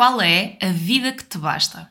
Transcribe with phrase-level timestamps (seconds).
[0.00, 1.90] Qual é a vida que te basta?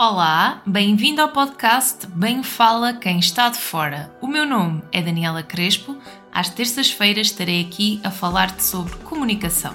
[0.00, 4.16] Olá, bem-vindo ao podcast Bem Fala Quem Está de Fora.
[4.22, 5.98] O meu nome é Daniela Crespo.
[6.32, 9.74] Às terças-feiras estarei aqui a falar-te sobre comunicação.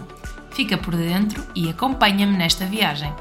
[0.56, 3.14] Fica por dentro e acompanha-me nesta viagem.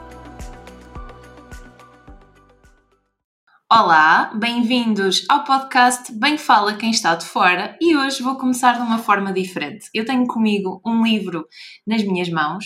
[3.70, 8.80] Olá, bem-vindos ao podcast Bem Fala Quem Está de Fora e hoje vou começar de
[8.80, 9.90] uma forma diferente.
[9.92, 11.46] Eu tenho comigo um livro
[11.86, 12.64] nas minhas mãos.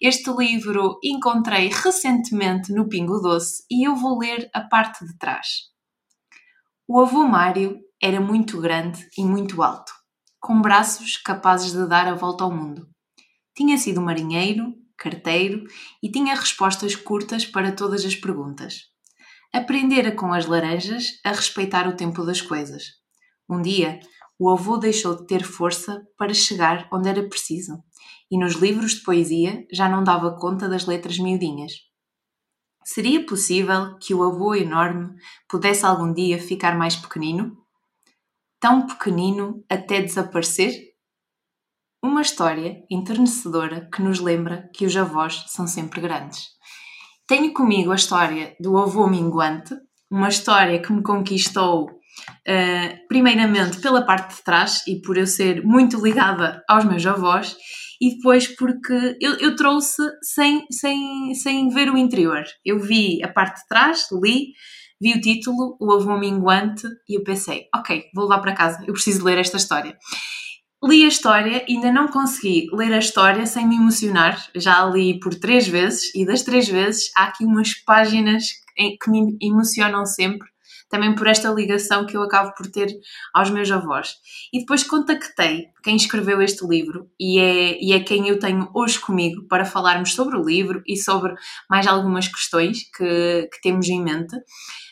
[0.00, 5.64] Este livro encontrei recentemente no Pingo Doce e eu vou ler a parte de trás.
[6.88, 9.92] O avô Mário era muito grande e muito alto,
[10.40, 12.88] com braços capazes de dar a volta ao mundo.
[13.54, 15.64] Tinha sido marinheiro, carteiro
[16.02, 18.87] e tinha respostas curtas para todas as perguntas
[19.52, 22.84] Aprendera com as laranjas a respeitar o tempo das coisas.
[23.48, 23.98] Um dia,
[24.38, 27.82] o avô deixou de ter força para chegar onde era preciso,
[28.30, 31.72] e nos livros de poesia já não dava conta das letras miudinhas.
[32.84, 35.14] Seria possível que o avô enorme
[35.48, 37.56] pudesse algum dia ficar mais pequenino?
[38.60, 40.74] Tão pequenino até desaparecer?
[42.02, 46.57] Uma história enternecedora que nos lembra que os avós são sempre grandes.
[47.28, 49.74] Tenho comigo a história do avô minguante,
[50.10, 55.62] uma história que me conquistou uh, primeiramente pela parte de trás e por eu ser
[55.62, 57.54] muito ligada aos meus avós
[58.00, 62.44] e depois porque eu, eu trouxe sem, sem, sem ver o interior.
[62.64, 64.54] Eu vi a parte de trás, li,
[64.98, 68.94] vi o título, o avô minguante e eu pensei, ok, vou lá para casa, eu
[68.94, 69.98] preciso ler esta história.
[70.80, 74.48] Li a história, ainda não consegui ler a história sem me emocionar.
[74.54, 78.44] Já a li por três vezes e das três vezes há aqui umas páginas
[78.76, 80.46] que me emocionam sempre,
[80.88, 82.86] também por esta ligação que eu acabo por ter
[83.34, 84.14] aos meus avós.
[84.52, 89.00] E depois contactei quem escreveu este livro e é, e é quem eu tenho hoje
[89.00, 91.34] comigo para falarmos sobre o livro e sobre
[91.68, 94.36] mais algumas questões que, que temos em mente.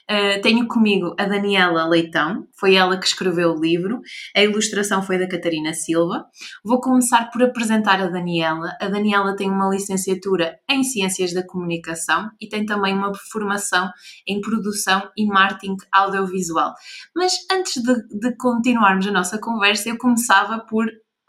[0.08, 4.00] Uh, tenho comigo a Daniela Leitão, foi ela que escreveu o livro,
[4.36, 6.26] a ilustração foi da Catarina Silva.
[6.64, 8.76] Vou começar por apresentar a Daniela.
[8.80, 13.90] A Daniela tem uma licenciatura em Ciências da Comunicação e tem também uma formação
[14.28, 16.72] em Produção e Marketing Audiovisual.
[17.14, 20.86] Mas antes de, de continuarmos a nossa conversa, eu começava por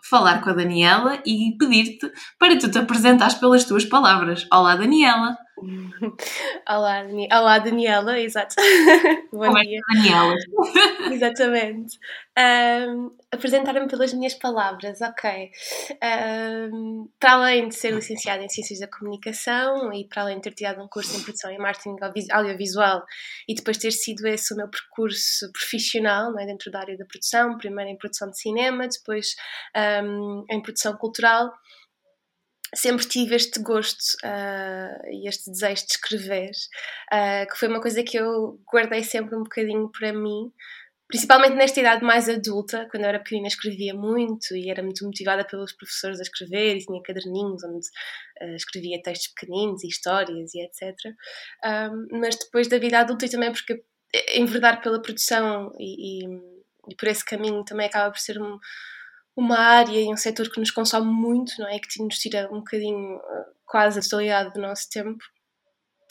[0.08, 4.46] falar com a Daniela e pedir-te para tu te apresentares pelas tuas palavras.
[4.52, 5.36] Olá, Daniela!
[6.68, 7.28] Olá, Dani...
[7.32, 8.56] Olá, Daniela, exato.
[9.34, 9.80] Bom é dia.
[9.80, 10.36] É Daniela.
[11.12, 11.98] Exatamente.
[12.38, 15.52] Um, Apresentar-me pelas minhas palavras, ok.
[16.72, 20.54] Um, para além de ser licenciada em Ciências da Comunicação e para além de ter
[20.54, 21.96] tirado um curso em Produção e Marketing
[22.32, 23.04] Audiovisual
[23.48, 27.58] e depois ter sido esse o meu percurso profissional é, dentro da área da produção,
[27.58, 29.36] primeiro em produção de cinema, depois
[30.04, 31.52] um, em produção cultural,
[32.76, 36.52] sempre tive este gosto uh, e este desejo de escrever,
[37.14, 40.52] uh, que foi uma coisa que eu guardei sempre um bocadinho para mim,
[41.08, 45.46] principalmente nesta idade mais adulta, quando eu era pequenina escrevia muito e era muito motivada
[45.46, 47.88] pelos professores a escrever e tinha caderninhos onde
[48.42, 50.94] uh, escrevia textos pequeninos e histórias e etc.
[51.64, 53.84] Um, mas depois da vida adulta e também porque
[54.34, 56.28] enverdar pela produção e, e,
[56.90, 58.58] e por esse caminho também acaba por ser um
[59.38, 61.80] uma área e um setor que nos consome muito, não é?
[61.80, 65.24] Que nos tira um bocadinho, eh, quase a totalidade do nosso tempo.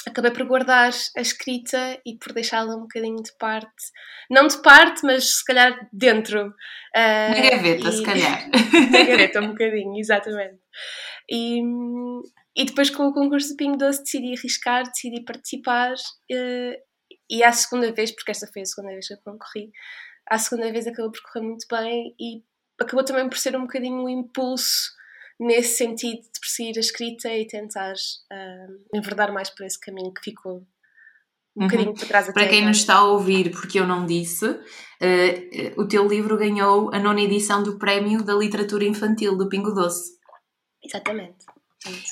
[0.06, 3.90] Acabei por guardar a escrita e por deixá-la um bocadinho de parte.
[4.30, 6.46] Não de parte, mas se calhar dentro.
[6.46, 8.48] Uh, na gaveta, e, se calhar.
[8.92, 10.60] na gaveta, um bocadinho, exatamente.
[11.28, 11.60] E,
[12.56, 15.94] e depois com o concurso de Pingo Doce decidi arriscar, decidi participar.
[16.30, 16.76] Uh,
[17.28, 19.72] e à segunda vez, porque esta foi a segunda vez que eu concorri,
[20.28, 22.44] à segunda vez acabou por correr muito bem e
[22.80, 24.94] acabou também por ser um bocadinho um impulso
[25.38, 30.22] nesse sentido de perseguir a escrita e tentar uh, enverdar mais por esse caminho que
[30.22, 30.66] ficou
[31.56, 31.68] um uhum.
[31.68, 32.32] bocadinho para trás.
[32.32, 36.92] Para quem nos está a ouvir, porque eu não disse, uh, o teu livro ganhou
[36.94, 40.16] a nona edição do Prémio da Literatura Infantil do Pingo Doce.
[40.82, 41.44] Exatamente.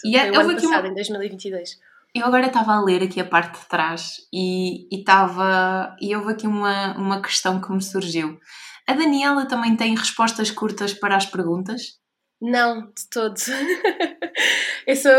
[0.05, 0.89] E é, Foi o ano passado, uma...
[0.89, 1.79] em 2022.
[2.15, 6.47] Eu agora estava a ler aqui a parte de trás e, estava e houve aqui
[6.47, 8.39] uma, uma questão que me surgiu.
[8.87, 11.99] A Daniela também tem respostas curtas para as perguntas?
[12.41, 13.35] Não, de todo.
[14.87, 15.13] eu, sou,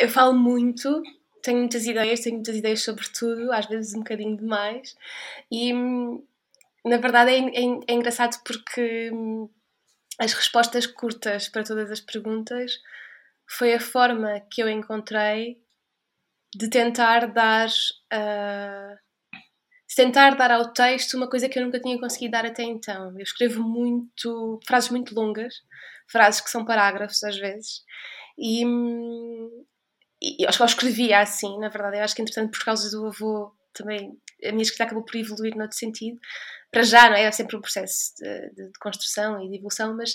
[0.00, 1.02] eu falo muito,
[1.42, 4.96] tenho muitas ideias, tenho muitas ideias sobre tudo, às vezes um bocadinho demais.
[5.50, 5.72] E
[6.84, 9.10] na verdade é, é, é engraçado porque
[10.18, 12.72] as respostas curtas para todas as perguntas
[13.48, 15.60] foi a forma que eu encontrei
[16.54, 18.98] de tentar dar uh,
[19.96, 23.12] tentar dar ao texto uma coisa que eu nunca tinha conseguido dar até então.
[23.16, 25.54] Eu escrevo muito, frases muito longas,
[26.06, 27.82] frases que são parágrafos às vezes,
[28.38, 28.62] e,
[30.22, 31.96] e acho que eu escrevia assim, na verdade.
[31.96, 34.12] Eu acho que, entretanto, por causa do avô, também
[34.44, 36.18] a minha escrita acabou por evoluir noutro sentido.
[36.70, 37.22] Para já, não é?
[37.22, 40.14] É sempre um processo de, de construção e de evolução, mas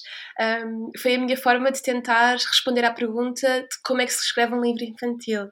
[0.68, 4.24] um, foi a minha forma de tentar responder à pergunta de como é que se
[4.26, 5.50] escreve um livro infantil.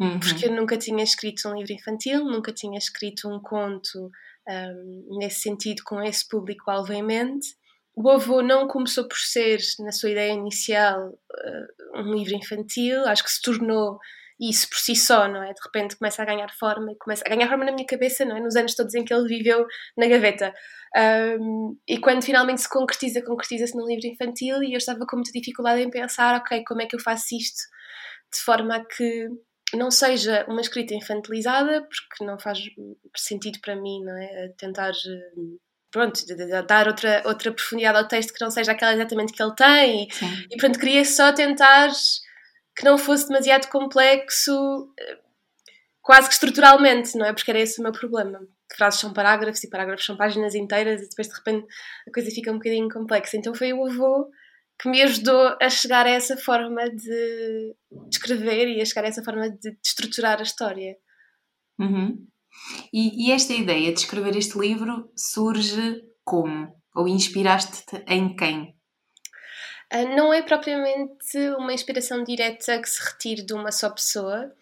[0.00, 0.18] Uhum.
[0.18, 4.10] Porque eu nunca tinha escrito um livro infantil, nunca tinha escrito um conto
[4.48, 7.48] um, nesse sentido, com esse público-alvo em mente.
[7.96, 13.22] O avô não começou por ser, na sua ideia inicial, uh, um livro infantil, acho
[13.22, 13.98] que se tornou
[14.40, 15.52] isso por si só, não é?
[15.52, 18.36] De repente começa a ganhar forma e começa a ganhar forma na minha cabeça, não
[18.36, 18.40] é?
[18.40, 19.64] Nos anos todos em que ele viveu
[19.96, 20.52] na gaveta.
[21.40, 25.32] Um, e quando finalmente se concretiza, concretiza-se num livro infantil e eu estava com muita
[25.32, 27.62] dificuldade em pensar, ok, como é que eu faço isto
[28.32, 29.28] de forma a que
[29.76, 32.58] não seja uma escrita infantilizada, porque não faz
[33.16, 34.48] sentido para mim, não é?
[34.58, 34.92] Tentar
[35.90, 39.42] pronto, de, de dar outra, outra profundidade ao texto que não seja aquela exatamente que
[39.42, 40.02] ele tem.
[40.04, 40.08] E,
[40.50, 41.90] e pronto, queria só tentar
[42.76, 45.18] que não fosse demasiado complexo, eh,
[46.02, 47.32] quase que estruturalmente, não é?
[47.32, 48.40] Porque era esse o meu problema.
[48.76, 51.66] Frases são parágrafos e parágrafos são páginas inteiras e depois de repente
[52.08, 53.36] a coisa fica um bocadinho complexa.
[53.36, 54.28] Então foi o avô
[54.78, 57.74] que me ajudou a chegar a essa forma de
[58.10, 60.96] escrever e a chegar a essa forma de, de estruturar a história.
[61.78, 62.26] Uhum.
[62.92, 66.74] E, e, esta ideia de escrever este livro surge como?
[66.94, 68.76] Ou inspiraste-te em quem?
[69.92, 74.52] Uh, não é propriamente uma inspiração direta que se retire de uma só pessoa.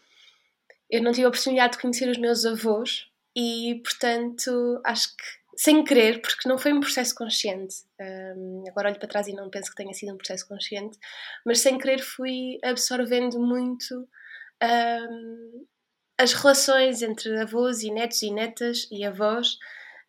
[0.90, 3.06] Eu não tive a oportunidade de conhecer os meus avós
[3.36, 7.76] e, portanto, acho que sem querer, porque não foi um processo consciente.
[8.00, 10.98] Um, agora olho para trás e não penso que tenha sido um processo consciente,
[11.46, 14.08] mas sem querer fui absorvendo muito
[14.60, 15.64] um,
[16.18, 19.52] as relações entre avós e netos e netas e avós,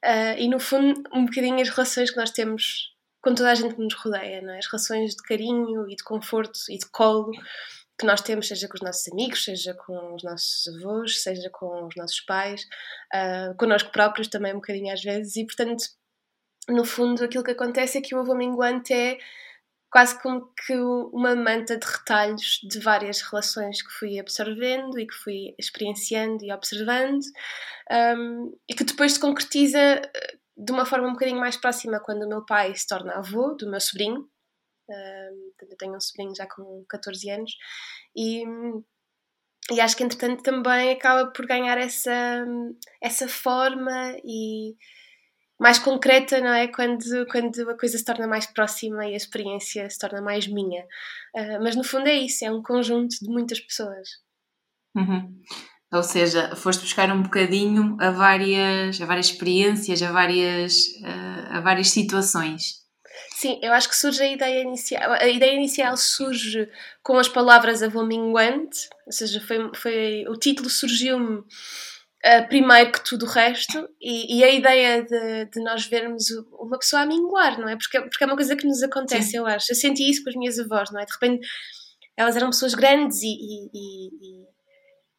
[0.03, 2.91] uh, e no fundo, um bocadinho as relações que nós temos
[3.21, 4.57] com toda a gente que nos rodeia, é?
[4.57, 7.31] as relações de carinho e de conforto e de colo
[8.03, 11.87] que nós temos, seja com os nossos amigos, seja com os nossos avós, seja com
[11.87, 12.65] os nossos pais,
[13.15, 15.85] uh, connosco próprios também um bocadinho às vezes, e portanto,
[16.67, 19.17] no fundo, aquilo que acontece é que o avô minguante é
[19.89, 25.13] quase como que uma manta de retalhos de várias relações que fui absorvendo e que
[25.13, 27.23] fui experienciando e observando,
[28.17, 32.23] um, e que depois se concretiza eh, de uma forma um bocadinho mais próxima quando
[32.23, 34.27] o meu pai se torna avô do meu sobrinho,
[34.89, 37.51] eu tenho um sobrinho já com 14 anos
[38.15, 38.43] e,
[39.71, 42.45] e acho que entretanto também acaba por ganhar essa,
[43.01, 44.75] essa forma e
[45.59, 46.67] mais concreta, não é?
[46.67, 50.83] Quando, quando a coisa se torna mais próxima e a experiência se torna mais minha.
[51.33, 54.09] Uh, mas no fundo é isso, é um conjunto de muitas pessoas.
[54.93, 55.41] Uhum.
[55.93, 61.61] Ou seja, foste buscar um bocadinho a várias, a várias experiências, a várias, uh, a
[61.61, 62.82] várias situações.
[63.43, 65.11] Sim, eu acho que surge a ideia inicial.
[65.11, 66.69] A ideia inicial surge
[67.03, 73.03] com as palavras avô minguante, ou seja, foi, foi, o título surgiu-me uh, primeiro que
[73.03, 77.59] tudo o resto, e, e a ideia de, de, nós vermos uma pessoa a minguar,
[77.59, 77.75] não é?
[77.75, 79.39] Porque, porque é uma coisa que nos acontece, Sim.
[79.39, 79.73] eu acho.
[79.73, 81.05] Eu senti isso com as minhas avós, não é?
[81.05, 81.45] De repente
[82.15, 84.53] elas eram pessoas grandes e, e, e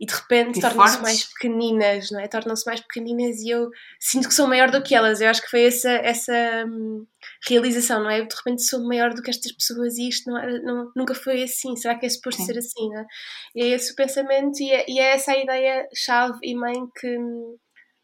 [0.00, 2.26] e de repente tornam-se mais pequeninas, não é?
[2.26, 3.70] Tornam-se mais pequeninas e eu
[4.00, 5.20] sinto que sou maior do que elas.
[5.20, 7.06] Eu acho que foi essa, essa hum,
[7.48, 8.20] realização, não é?
[8.20, 11.14] Eu de repente sou maior do que estas pessoas e isto não, era, não nunca
[11.14, 11.76] foi assim.
[11.76, 12.46] Será que é suposto Sim.
[12.46, 13.06] ser assim, não é?
[13.54, 17.18] E é esse o pensamento e é, e é essa a ideia-chave e mãe que,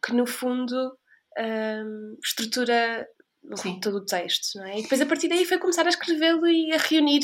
[0.05, 0.75] que no fundo
[1.39, 3.07] hum, estrutura
[3.57, 3.81] Sim.
[3.81, 4.79] todo o texto, não é?
[4.79, 7.21] E depois a partir daí foi começar a escrevê-lo e a reunir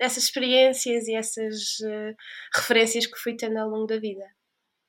[0.00, 2.14] essas experiências e essas uh,
[2.54, 4.24] referências que fui tendo ao longo da vida.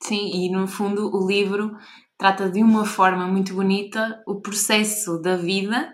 [0.04, 1.76] Sim, e no fundo o livro
[2.18, 5.94] trata de uma forma muito bonita o processo da vida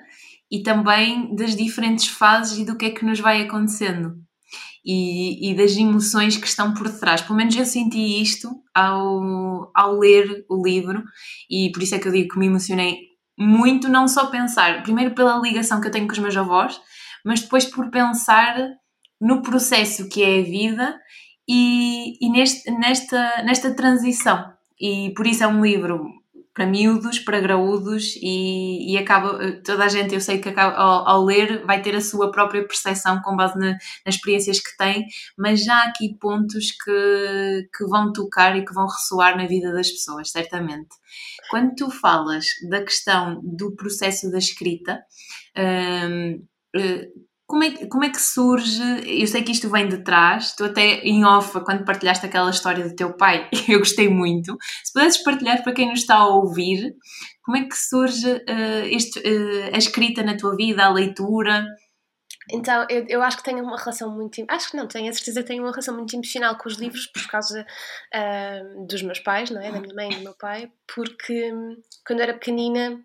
[0.54, 4.14] e também das diferentes fases e do que é que nos vai acontecendo.
[4.86, 7.22] E, e, das emoções que estão por detrás.
[7.22, 11.02] Pelo menos eu senti isto ao, ao ler o livro,
[11.50, 13.00] e por isso é que eu digo que me emocionei
[13.40, 16.80] muito, não só pensar, primeiro pela ligação que eu tenho com os meus avós,
[17.26, 18.56] mas depois por pensar
[19.20, 21.00] no processo que é a vida
[21.50, 24.54] e, e neste, nesta, nesta transição.
[24.80, 26.04] E por isso é um livro
[26.54, 31.08] para miúdos, para graúdos e, e acaba, toda a gente eu sei que acaba, ao,
[31.08, 33.72] ao, ler vai ter a sua própria percepção com base na,
[34.06, 35.06] nas experiências que tem,
[35.38, 39.74] mas já há aqui pontos que, que vão tocar e que vão ressoar na vida
[39.74, 40.90] das pessoas, certamente.
[41.50, 45.04] Quando tu falas da questão do processo da escrita,
[45.58, 46.46] hum,
[46.76, 47.08] eh,
[47.54, 48.82] como é, como é que surge?
[49.06, 52.84] Eu sei que isto vem de trás, tu até em off, quando partilhaste aquela história
[52.84, 54.58] do teu pai, eu gostei muito.
[54.84, 56.96] Se pudesses partilhar para quem nos está a ouvir,
[57.44, 61.64] como é que surge uh, este, uh, a escrita na tua vida, a leitura?
[62.52, 64.44] Então, eu, eu acho que tenho uma relação muito.
[64.50, 67.06] Acho que não, tenho a certeza que tenho uma relação muito emocional com os livros
[67.06, 69.72] por causa uh, dos meus pais, não é?
[69.72, 73.00] Da minha mãe e do meu pai, porque hum, quando eu era pequenina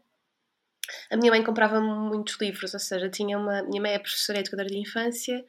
[1.11, 3.62] a minha mãe comprava muitos livros, ou seja, tinha uma.
[3.62, 5.45] Minha mãe é professora educadora de infância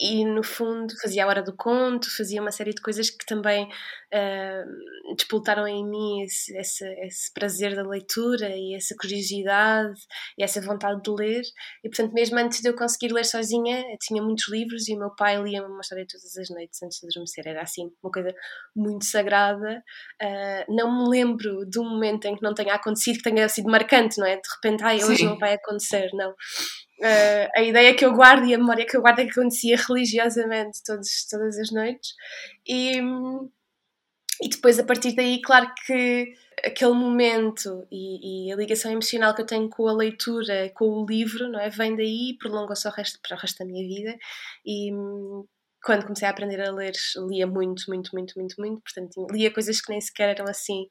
[0.00, 3.64] e no fundo fazia a hora do conto, fazia uma série de coisas que também
[3.64, 10.00] uh, despoltaram em mim esse, esse, esse, prazer da leitura e essa curiosidade
[10.36, 11.42] e essa vontade de ler.
[11.84, 15.14] E portanto, mesmo antes de eu conseguir ler sozinha, tinha muitos livros e o meu
[15.14, 17.46] pai lia-me uma história todas as noites antes de adormecer.
[17.46, 18.34] Era assim, uma coisa
[18.74, 19.80] muito sagrada.
[20.20, 23.70] Uh, não me lembro de um momento em que não tenha acontecido, que tenha sido
[23.70, 24.34] marcante, não é?
[24.34, 25.26] De repente, ai, hoje Sim.
[25.26, 26.34] não vai acontecer, não.
[27.00, 29.76] Uh, a ideia que eu guardo e a memória que eu guardo é que acontecia
[29.76, 32.14] religiosamente todos, todas as noites.
[32.66, 32.98] E,
[34.42, 36.32] e depois, a partir daí, claro que
[36.64, 41.06] aquele momento e, e, a ligação emocional que eu tenho com a leitura, com o
[41.06, 41.68] livro, não é?
[41.68, 42.88] Vem daí e prolonga-se
[43.22, 44.16] para o resto da minha vida.
[44.64, 44.90] E
[45.84, 46.94] quando comecei a aprender a ler,
[47.28, 48.80] lia muito, muito, muito, muito, muito.
[48.80, 50.86] Portanto, lia coisas que nem sequer eram assim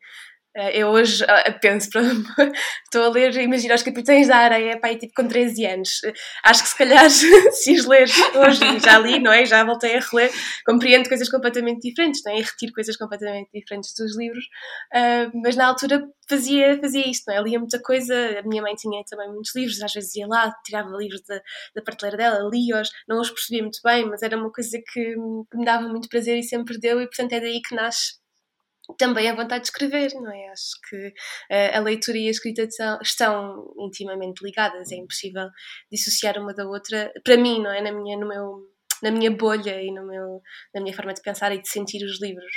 [0.55, 1.89] eu hoje eh, penso,
[2.85, 6.03] estou a ler, imagina os Capitães da Areia, pá, tipo com 13 anos.
[6.03, 9.45] Eh, acho que se calhar, se os ler hoje, já li, não é?
[9.45, 10.31] Já voltei a reler,
[10.65, 12.39] compreendo coisas completamente diferentes, não é?
[12.39, 14.45] E retiro coisas completamente diferentes dos livros,
[14.93, 17.41] uh, mas na altura fazia, fazia isto, não é?
[17.41, 20.89] Lia muita coisa, a minha mãe tinha também muitos livros, às vezes ia lá, tirava
[20.95, 21.41] livros da,
[21.75, 25.15] da prateleira dela, lia-os, não os percebia muito bem, mas era uma coisa que,
[25.51, 28.22] que me dava muito prazer e sempre deu, e portanto é daí que nasce
[28.97, 30.49] também a vontade de escrever, não é?
[30.49, 35.47] Acho que uh, a leitura e a escrita são, estão intimamente ligadas, é impossível
[35.91, 37.81] dissociar uma da outra, para mim, não é?
[37.81, 38.59] Na minha, no meu,
[39.01, 40.41] na minha bolha e no meu,
[40.73, 42.53] na minha forma de pensar e de sentir os livros.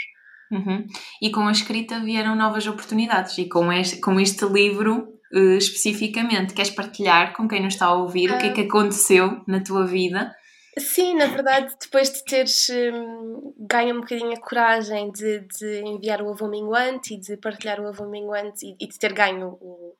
[0.50, 0.87] Uhum.
[1.21, 6.54] E com a escrita vieram novas oportunidades, e com este, com este livro uh, especificamente,
[6.54, 8.64] queres partilhar com quem nos está a ouvir uh, o que é que ah.
[8.64, 10.35] aconteceu na tua vida?
[10.78, 16.21] Sim, na verdade, depois de teres um, ganho um bocadinho a coragem de, de, enviar
[16.21, 19.97] o avô minguante e de partilhar o avô minguante e, e de ter ganho o,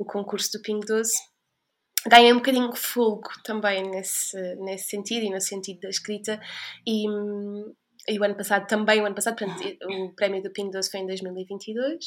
[0.00, 1.12] o concurso do Ping 12,
[2.08, 6.40] ganhei um bocadinho de fogo também nesse, nesse sentido e no sentido da escrita.
[6.84, 7.72] E, hum,
[8.08, 11.00] e o ano passado também, o ano passado, portanto, o prémio do Ping 12 foi
[11.00, 11.98] em 2022 uh,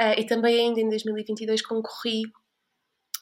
[0.00, 2.22] eh, e também ainda em 2022 concorri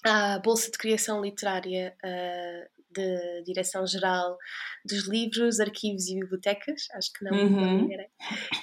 [0.05, 4.37] à Bolsa de Criação Literária uh, de Direção-Geral
[4.85, 7.89] dos Livros, Arquivos e Bibliotecas, acho que não, uhum.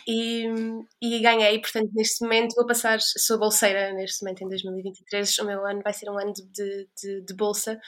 [0.08, 0.46] e,
[1.02, 5.66] e ganhei, portanto, neste momento vou passar, sou bolseira neste momento em 2023, o meu
[5.66, 7.80] ano vai ser um ano de, de, de bolsa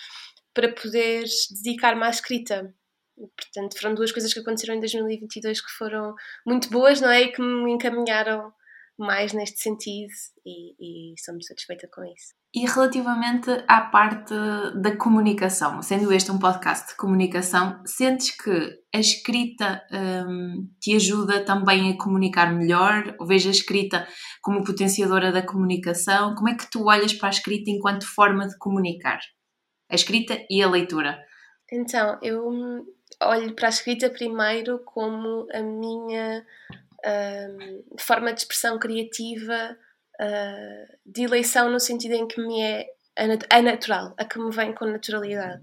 [0.54, 1.26] para poder
[1.64, 2.74] dedicar-me à escrita.
[3.16, 6.16] Portanto, foram duas coisas que aconteceram em 2022 que foram
[6.46, 7.24] muito boas, não é?
[7.24, 8.54] E que me encaminharam
[9.00, 10.12] mais neste sentido
[10.46, 12.34] e, e sou muito satisfeita com isso.
[12.54, 14.34] E relativamente à parte
[14.82, 19.82] da comunicação, sendo este um podcast de comunicação, sentes que a escrita
[20.28, 23.16] um, te ajuda também a comunicar melhor?
[23.20, 24.08] Ou vejo a escrita
[24.42, 26.34] como potenciadora da comunicação?
[26.34, 29.20] Como é que tu olhas para a escrita enquanto forma de comunicar?
[29.88, 31.20] A escrita e a leitura?
[31.72, 32.50] Então, eu
[33.22, 36.44] olho para a escrita primeiro como a minha
[37.06, 39.78] um, forma de expressão criativa
[40.22, 42.86] uh, de eleição no sentido em que me é
[43.50, 45.62] a natural, a que me vem com naturalidade.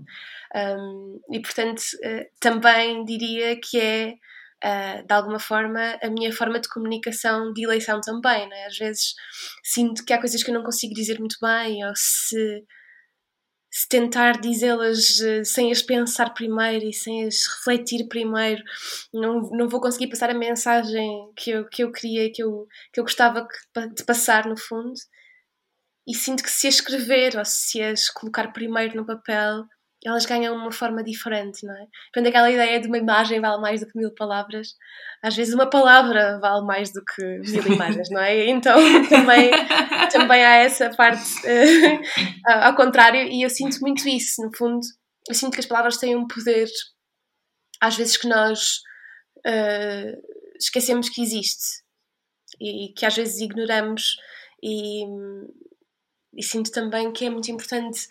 [0.55, 4.15] Um, e portanto, uh, também diria que é,
[4.65, 8.49] uh, de alguma forma, a minha forma de comunicação de eleição também.
[8.49, 8.67] Né?
[8.67, 9.15] Às vezes
[9.65, 12.65] sinto que há coisas que eu não consigo dizer muito bem, ou se
[13.77, 18.63] se tentar dizê-las eh, sem as pensar primeiro e sem as refletir primeiro,
[19.13, 22.99] não, não vou conseguir passar a mensagem que eu, que eu queria, que eu, que
[22.99, 23.47] eu gostava
[23.95, 24.95] de passar no fundo.
[26.09, 29.67] E sinto que se as escrever ou se as colocar primeiro no papel,
[30.07, 31.87] elas ganham uma forma diferente, não é?
[32.13, 34.69] Portanto, aquela ideia de uma imagem vale mais do que mil palavras,
[35.21, 38.47] às vezes uma palavra vale mais do que mil imagens, não é?
[38.47, 38.77] Então
[39.09, 39.51] também,
[40.13, 44.87] também há essa parte uh, ao contrário, e eu sinto muito isso, no fundo.
[45.29, 46.69] Eu sinto que as palavras têm um poder,
[47.81, 48.77] às vezes, que nós
[49.39, 50.23] uh,
[50.57, 51.85] esquecemos que existe
[52.61, 54.17] e que às vezes ignoramos,
[54.63, 55.05] e,
[56.37, 58.07] e sinto também que é muito importante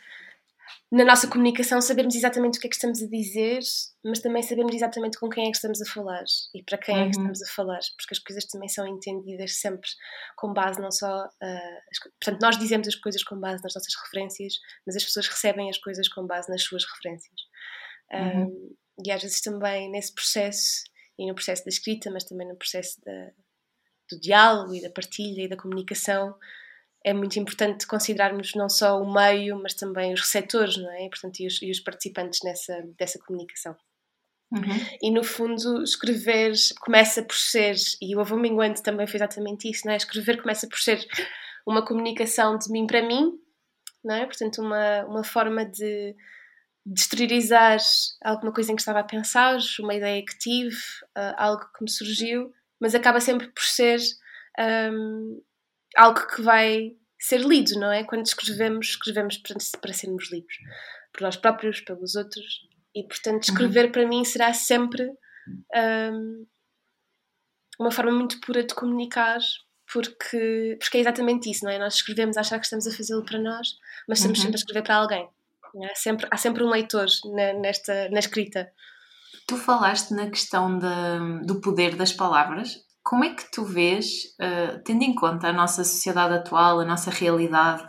[0.92, 3.60] na nossa comunicação sabermos exatamente o que é que estamos a dizer,
[4.04, 7.02] mas também sabermos exatamente com quem é que estamos a falar e para quem uhum.
[7.02, 7.24] é que uhum.
[7.32, 9.90] estamos a falar, porque as coisas também são entendidas sempre
[10.38, 11.26] com base não só.
[11.26, 14.54] Uh, as, portanto, nós dizemos as coisas com base nas nossas referências,
[14.86, 17.42] mas as pessoas recebem as coisas com base nas suas referências.
[18.12, 18.46] Uhum.
[18.46, 20.84] Um, e às vezes também nesse processo,
[21.18, 23.32] e no processo da escrita, mas também no processo da,
[24.10, 26.36] do diálogo e da partilha e da comunicação,
[27.06, 31.08] é muito importante considerarmos não só o meio, mas também os receptores, não é?
[31.08, 33.78] Portanto, e os, e os participantes nessa, dessa comunicação.
[34.52, 34.64] Uhum.
[35.00, 39.86] E no fundo, escrever começa por ser, e o avô minguante também foi exatamente isso,
[39.86, 39.98] não é?
[39.98, 41.06] Escrever começa por ser
[41.66, 43.34] uma comunicação de mim para mim,
[44.04, 44.26] não é?
[44.26, 46.16] Portanto, uma, uma forma de,
[46.84, 47.78] de exteriorizar
[48.24, 50.76] alguma coisa em que estava a pensar, uma ideia que tive,
[51.16, 54.00] uh, algo que me surgiu, mas acaba sempre por ser
[54.92, 55.40] um,
[55.96, 58.04] algo que vai ser lido, não é?
[58.04, 60.56] Quando escrevemos, escrevemos para, para sermos lidos,
[61.14, 62.62] por nós próprios, pelos outros,
[62.96, 63.54] e portanto, uhum.
[63.54, 63.92] escrever uhum.
[63.92, 65.10] para mim será sempre
[65.76, 66.46] um,
[67.80, 69.40] uma forma muito pura de comunicar,
[69.92, 71.78] porque, porque é exatamente isso, não é?
[71.78, 73.76] Nós escrevemos a achar que estamos a fazê-lo para nós,
[74.08, 74.44] mas estamos uhum.
[74.44, 75.30] sempre a escrever para alguém.
[75.84, 75.96] É?
[75.96, 78.72] Sempre, há sempre um leitor na, nesta, na escrita.
[79.46, 82.85] Tu falaste na questão de, do poder das palavras.
[83.06, 87.12] Como é que tu vês, uh, tendo em conta a nossa sociedade atual, a nossa
[87.12, 87.84] realidade,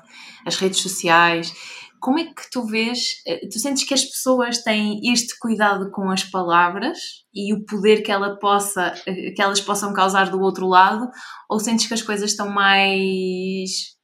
[0.45, 1.55] as redes sociais,
[1.99, 6.11] como é que tu vês, eh, tu sentes que as pessoas têm este cuidado com
[6.11, 6.99] as palavras
[7.35, 11.11] e o poder que, ela possa, eh, que elas possam causar do outro lado,
[11.49, 13.97] ou sentes que as coisas estão mais,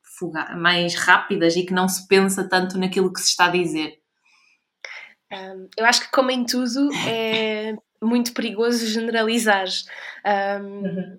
[0.57, 3.99] mais rápidas e que não se pensa tanto naquilo que se está a dizer?
[5.31, 9.67] Um, eu acho que, como em tudo, é muito perigoso generalizar.
[10.27, 11.19] Um, uhum.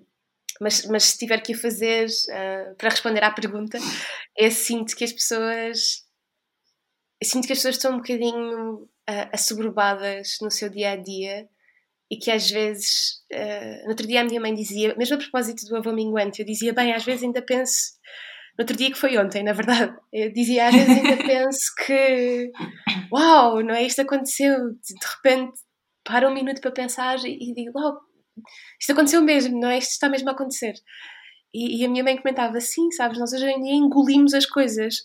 [0.60, 3.78] Mas, mas se tiver que a fazer uh, para responder à pergunta,
[4.38, 6.04] é sinto que as pessoas
[7.20, 11.48] eu sinto que as pessoas estão um bocadinho uh, assoberbadas no seu dia a dia
[12.10, 13.22] e que às vezes.
[13.32, 16.46] Uh, no outro dia a minha mãe dizia, mesmo a propósito do avô minguante, eu
[16.46, 17.94] dizia, bem, às vezes ainda penso.
[18.58, 22.52] No outro dia que foi ontem, na verdade, eu dizia, às vezes ainda penso que.
[23.12, 23.84] Uau, não é?
[23.84, 24.70] Isto aconteceu.
[24.70, 25.63] De repente
[26.04, 28.00] paro um minuto para pensar e, e digo, uau,
[28.80, 29.78] isto aconteceu mesmo, não é?
[29.78, 30.74] Isto está mesmo a acontecer.
[31.54, 34.96] E, e, a minha mãe comentava assim, sabes, nós hoje em dia engolimos as coisas.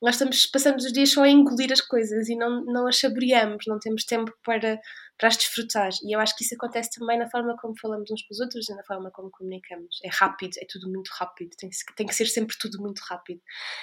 [0.00, 3.64] Nós estamos, passamos os dias só a engolir as coisas e não, não as saboreamos,
[3.68, 4.80] não temos tempo para,
[5.20, 5.90] para as desfrutar.
[6.02, 8.66] E eu acho que isso acontece também na forma como falamos uns com os outros
[8.70, 9.98] e na forma como comunicamos.
[10.02, 13.38] É rápido, é tudo muito rápido, tem, tem que ser sempre tudo muito rápido.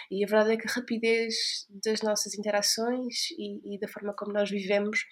[0.10, 1.36] E a verdade é que a rapidez
[1.86, 5.06] das nossas interações e, e da forma como nós vivemos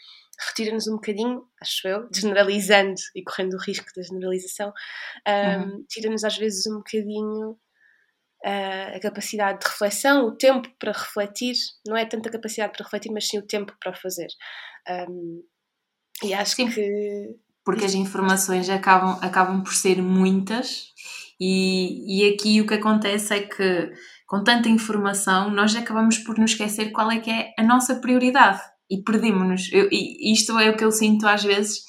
[0.47, 4.73] retira-nos um bocadinho, acho eu, generalizando e correndo o risco da generalização,
[5.27, 5.85] um, uhum.
[5.87, 11.55] tira-nos às vezes um bocadinho uh, a capacidade de reflexão, o tempo para refletir,
[11.87, 14.27] não é tanto a capacidade para refletir, mas sim o tempo para fazer.
[14.89, 15.43] Um,
[16.25, 17.35] e acho sim, que.
[17.63, 20.93] Porque as informações acabam, acabam por ser muitas,
[21.39, 23.91] e, e aqui o que acontece é que,
[24.27, 28.61] com tanta informação, nós acabamos por nos esquecer qual é que é a nossa prioridade
[28.89, 29.69] e perdemos-nos.
[29.91, 31.79] Isto é o que eu sinto às vezes,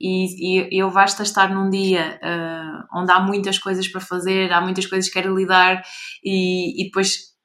[0.00, 4.60] e, e eu basta estar num dia uh, onde há muitas coisas para fazer, há
[4.60, 5.82] muitas coisas que quero lidar,
[6.24, 7.36] e, e depois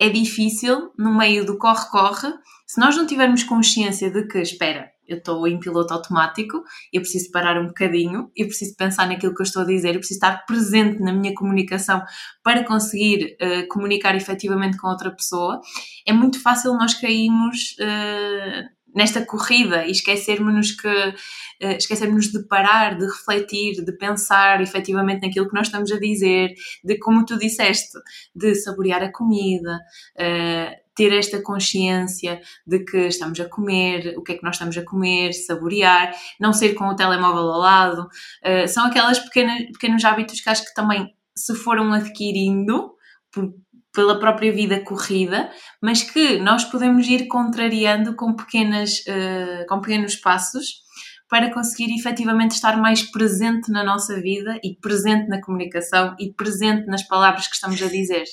[0.00, 2.32] é difícil, no meio do corre-corre,
[2.66, 7.30] se nós não tivermos consciência de que, espera, eu estou em piloto automático, eu preciso
[7.32, 10.44] parar um bocadinho, eu preciso pensar naquilo que eu estou a dizer, eu preciso estar
[10.44, 12.02] presente na minha comunicação
[12.42, 15.60] para conseguir uh, comunicar efetivamente com outra pessoa.
[16.06, 22.98] É muito fácil nós cairmos uh, nesta corrida e esquecermos-nos que uh, esquecermos de parar,
[22.98, 26.52] de refletir, de pensar efetivamente naquilo que nós estamos a dizer,
[26.84, 27.98] de como tu disseste,
[28.34, 29.78] de saborear a comida,
[30.98, 34.84] ter esta consciência de que estamos a comer, o que é que nós estamos a
[34.84, 38.08] comer, saborear, não ser com o telemóvel ao lado.
[38.44, 42.94] Uh, são aquelas pequenas, pequenos hábitos que acho que também se foram adquirindo
[43.30, 43.54] por,
[43.94, 45.48] pela própria vida corrida,
[45.80, 50.82] mas que nós podemos ir contrariando com, pequenas, uh, com pequenos passos
[51.30, 56.86] para conseguir efetivamente estar mais presente na nossa vida e presente na comunicação e presente
[56.86, 58.24] nas palavras que estamos a dizer.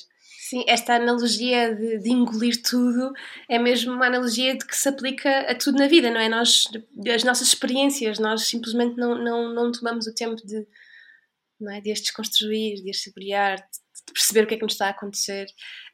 [0.48, 3.12] Sim, esta analogia de, de, engolir tudo
[3.48, 6.28] é mesmo uma analogia de que se aplica a tudo na vida, não é?
[6.28, 6.66] Nós,
[7.12, 10.64] as nossas experiências, nós simplesmente não, não, não tomamos o tempo de,
[11.60, 11.80] não é?
[11.80, 14.90] de as desconstruir, de as saborear, de perceber o que é que nos está a
[14.90, 15.46] acontecer.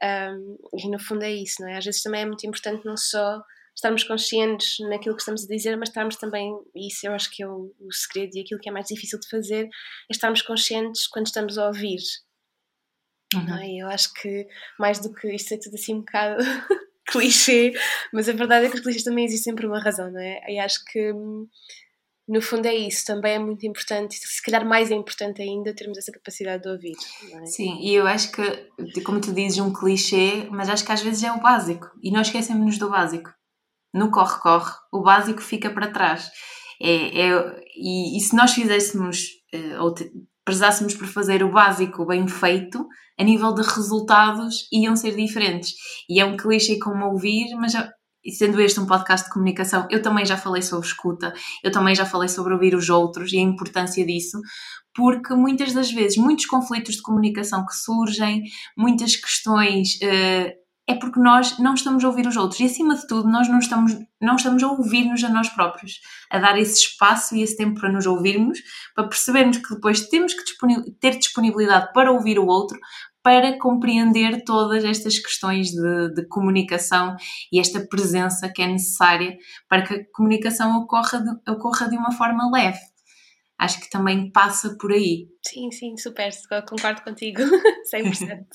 [0.02, 1.78] Um, e no fundo é isso, não é?
[1.78, 3.40] Às vezes também é muito importante não só
[3.74, 7.42] estarmos conscientes naquilo que estamos a dizer, mas estarmos também, e isso eu acho que
[7.42, 9.68] é o, o segredo e aquilo que é mais difícil de fazer, é
[10.10, 12.00] estarmos conscientes quando estamos a ouvir
[13.34, 13.56] Uhum.
[13.56, 13.82] É?
[13.82, 14.46] Eu acho que
[14.78, 16.42] mais do que isto é tudo assim um bocado
[17.10, 17.72] clichê,
[18.12, 20.40] mas a verdade é que os clichês também existem por uma razão, não é?
[20.48, 21.12] E acho que
[22.28, 25.98] no fundo é isso, também é muito importante, se calhar mais é importante ainda termos
[25.98, 26.96] essa capacidade de ouvir.
[27.32, 27.46] É?
[27.46, 31.24] Sim, e eu acho que, como tu dizes, um clichê, mas acho que às vezes
[31.24, 33.30] é o básico e nós esquecemos-nos do básico.
[33.92, 36.30] No corre-corre, o básico fica para trás.
[36.80, 39.94] É, é, e, e se nós fizéssemos, eh, ou
[40.44, 42.86] prezássemos por fazer o básico bem feito,
[43.18, 45.72] a nível de resultados iam ser diferentes.
[46.08, 47.74] E é um clichê como ouvir, mas
[48.30, 52.06] sendo este um podcast de comunicação, eu também já falei sobre escuta, eu também já
[52.06, 54.40] falei sobre ouvir os outros e a importância disso,
[54.94, 58.42] porque muitas das vezes, muitos conflitos de comunicação que surgem,
[58.76, 59.94] muitas questões.
[59.96, 63.48] Uh, é porque nós não estamos a ouvir os outros e, acima de tudo, nós
[63.48, 67.56] não estamos, não estamos a ouvir-nos a nós próprios, a dar esse espaço e esse
[67.56, 68.58] tempo para nos ouvirmos,
[68.94, 70.42] para percebermos que depois temos que
[71.00, 72.78] ter disponibilidade para ouvir o outro,
[73.22, 77.14] para compreender todas estas questões de, de, comunicação
[77.52, 79.36] e esta presença que é necessária
[79.68, 82.80] para que a comunicação ocorra de, ocorra de uma forma leve.
[83.56, 85.28] Acho que também passa por aí.
[85.44, 86.30] Sim, sim, super,
[86.68, 87.42] concordo contigo,
[87.92, 88.46] 100%.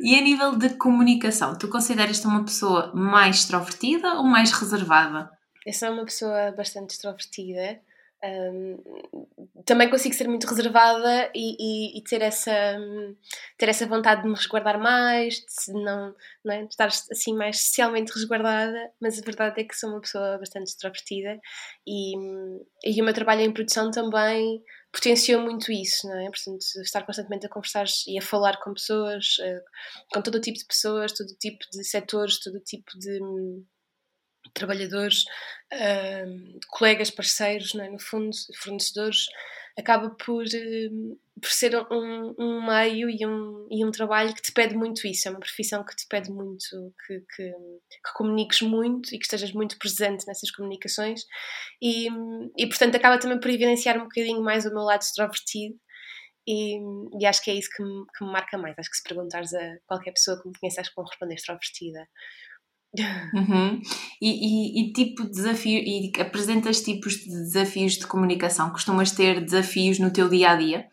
[0.00, 5.30] e a nível de comunicação, tu consideras-te uma pessoa mais extrovertida ou mais reservada?
[5.66, 7.80] Eu sou uma pessoa bastante extrovertida.
[8.24, 8.82] Um,
[9.66, 12.78] também consigo ser muito reservada e, e, e, ter, essa,
[13.58, 16.14] ter essa vontade de me resguardar mais, de não,
[16.44, 16.62] não é?
[16.62, 20.68] de estar assim mais socialmente resguardada, mas a verdade é que sou uma pessoa bastante
[20.68, 21.38] extrovertida
[21.86, 22.14] e,
[22.84, 24.62] e o meu trabalho em produção também
[24.96, 26.24] potenciou muito isso, não é?
[26.24, 29.62] Portanto, estar constantemente a conversar e a falar com pessoas, eh,
[30.10, 33.20] com todo o tipo de pessoas, todo o tipo de setores, todo o tipo de
[34.54, 35.24] trabalhadores,
[35.74, 37.90] uh, colegas, parceiros, é?
[37.90, 39.26] no fundo, fornecedores,
[39.78, 44.52] acaba por, uh, por ser um, um, meio e um, e um trabalho que te
[44.52, 45.28] pede muito isso.
[45.28, 49.52] É uma profissão que te pede muito que, que, que comuniques muito e que estejas
[49.52, 51.24] muito presente nessas comunicações,
[51.80, 52.08] e,
[52.56, 55.78] e portanto acaba também por evidenciar um bocadinho mais o meu lado extrovertido.
[56.48, 56.78] E,
[57.20, 58.78] e, acho que é isso que me, que me marca mais.
[58.78, 62.08] Acho que se perguntares a qualquer pessoa que me conhece, acho que vão responder extrovertida.
[63.34, 63.80] Uhum.
[64.20, 68.70] E, e, e, tipo de desafio, e apresentas tipos de desafios de comunicação?
[68.70, 70.88] Costumas ter desafios no teu dia a dia?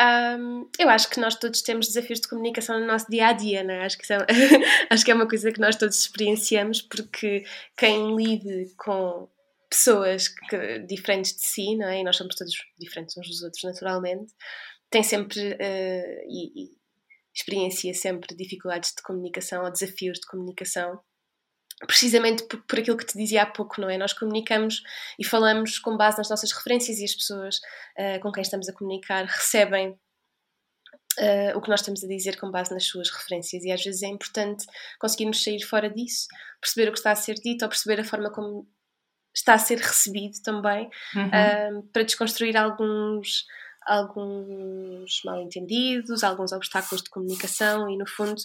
[0.00, 3.62] Um, eu acho que nós todos temos desafios de comunicação no nosso dia a dia,
[3.62, 3.84] não é?
[3.84, 4.18] Acho que, é,
[4.90, 7.44] acho que é uma coisa que nós todos experienciamos, porque
[7.76, 9.28] quem lide com
[9.70, 12.00] pessoas que, diferentes de si, não é?
[12.00, 14.32] E nós somos todos diferentes uns dos outros, naturalmente,
[14.90, 15.40] tem sempre.
[15.40, 16.81] Uh, e,
[17.34, 21.00] experiencia sempre dificuldades de comunicação ou desafios de comunicação,
[21.86, 23.96] precisamente por, por, aquilo que te dizia há pouco, não é?
[23.96, 24.82] Nós comunicamos
[25.18, 27.56] e falamos com base nas nossas referências e as pessoas
[27.98, 29.98] uh, com quem estamos a comunicar recebem
[31.18, 34.02] Uh, o que nós estamos a dizer com base nas suas referências, e às vezes
[34.02, 34.64] é importante
[34.98, 36.26] conseguirmos sair fora disso,
[36.58, 38.66] perceber o que está a ser dito ou perceber a forma como
[39.34, 41.26] está a ser recebido também, uhum.
[41.26, 43.44] uh, para desconstruir alguns
[43.86, 48.40] alguns mal-entendidos, alguns obstáculos de comunicação e, no fundo,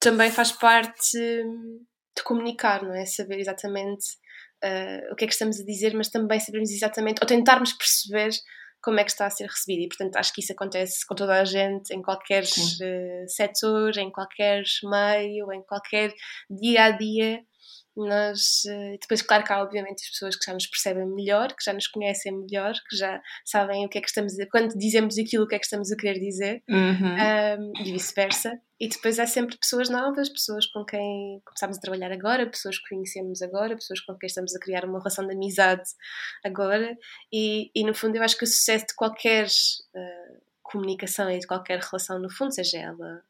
[0.00, 3.06] também faz parte de comunicar, não é?
[3.06, 4.04] Saber exatamente
[4.64, 8.30] uh, o que é que estamos a dizer, mas também sabermos exatamente, ou tentarmos perceber
[8.82, 9.82] como é que está a ser recebido.
[9.82, 14.10] E, portanto, acho que isso acontece com toda a gente, em qualquer uh, setor, em
[14.10, 16.12] qualquer meio, em qualquer
[16.50, 17.40] dia a dia.
[17.96, 21.64] Nós, eh, depois, claro que há obviamente as pessoas que já nos percebem melhor, que
[21.64, 25.16] já nos conhecem melhor, que já sabem o que é que estamos a quando dizemos
[25.16, 27.14] aquilo, o que é que estamos a querer dizer, uhum.
[27.60, 28.60] um, e vice-versa.
[28.80, 32.88] E depois há sempre pessoas novas, pessoas com quem começamos a trabalhar agora, pessoas que
[32.88, 35.88] conhecemos agora, pessoas com quem estamos a criar uma relação de amizade
[36.44, 36.96] agora.
[37.32, 41.46] E, e no fundo, eu acho que o sucesso de qualquer uh, comunicação e de
[41.46, 43.22] qualquer relação, no fundo, seja ela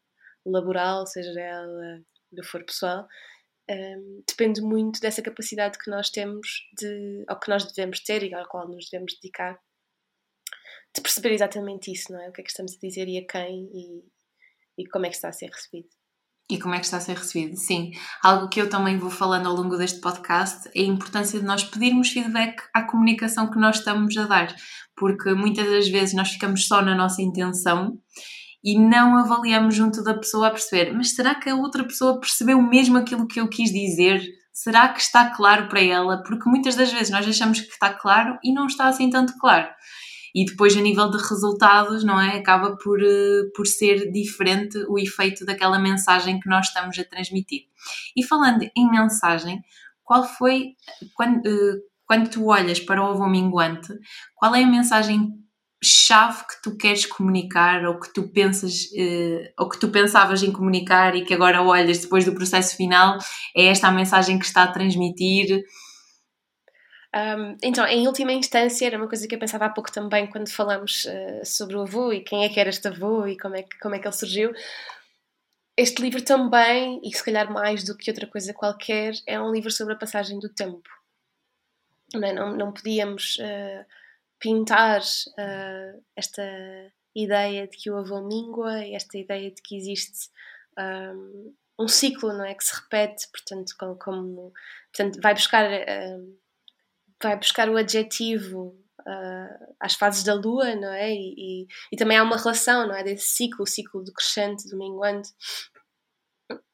[0.45, 2.01] laboral, seja ela
[2.31, 3.07] do for pessoal,
[3.69, 6.47] um, depende muito dessa capacidade que nós temos
[6.77, 9.59] de, ou que nós devemos ter e ao qual nos devemos dedicar
[10.95, 12.29] de perceber exatamente isso, não é?
[12.29, 14.03] O que é que estamos a dizer e a quem e,
[14.83, 15.89] e como é que está a ser recebido.
[16.49, 17.57] E como é que está a ser recebido?
[17.57, 21.45] Sim, algo que eu também vou falando ao longo deste podcast é a importância de
[21.45, 24.55] nós pedirmos feedback à comunicação que nós estamos a dar,
[24.95, 27.99] porque muitas das vezes nós ficamos só na nossa intenção
[28.65, 32.59] e não avaliamos junto da pessoa a perceber, mas será que a outra pessoa percebeu
[32.59, 34.27] mesmo aquilo que eu quis dizer?
[34.51, 36.23] Será que está claro para ela?
[36.23, 39.67] Porque muitas das vezes nós achamos que está claro e não está assim tanto claro.
[40.33, 42.37] E depois, a nível de resultados, não é?
[42.37, 47.67] Acaba por, eh, por ser diferente o efeito daquela mensagem que nós estamos a transmitir.
[48.17, 49.61] E falando em mensagem,
[50.03, 50.73] qual foi,
[51.13, 53.93] quando, eh, quando tu olhas para o ovo minguante,
[54.35, 55.44] qual é a mensagem
[55.85, 60.51] chave que tu queres comunicar ou que tu pensas uh, ou que tu pensavas em
[60.51, 63.17] comunicar e que agora olhas depois do processo final
[63.55, 65.63] é esta a mensagem que está a transmitir
[67.15, 70.49] um, então, em última instância, era uma coisa que eu pensava há pouco também quando
[70.49, 73.63] falamos uh, sobre o avô e quem é que era este avô e como é
[73.63, 74.51] que, como é que ele surgiu.
[75.77, 79.71] Este livro também, e se calhar mais do que outra coisa qualquer, é um livro
[79.71, 80.89] sobre a passagem do tempo.
[82.13, 82.33] Não, é?
[82.33, 83.85] não, não podíamos uh,
[84.45, 86.43] pintar uh, esta
[87.15, 90.29] ideia de que o avô mingua, esta ideia de que existe
[90.77, 94.53] um, um ciclo, não é, que se repete, portanto, como, como
[94.93, 96.39] portanto, vai buscar uh,
[97.23, 101.11] vai buscar o adjetivo uh, às fases da lua, não é?
[101.11, 103.03] E, e, e, também há uma relação, não é?
[103.03, 105.31] Desse ciclo, o ciclo do crescente, do minguante.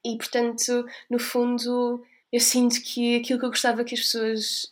[0.03, 2.03] E, portanto, no fundo,
[2.33, 4.67] eu sinto que aquilo que eu gostava que as pessoas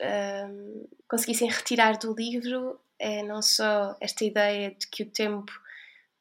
[1.07, 5.51] conseguissem retirar do livro é não só esta ideia de que o tempo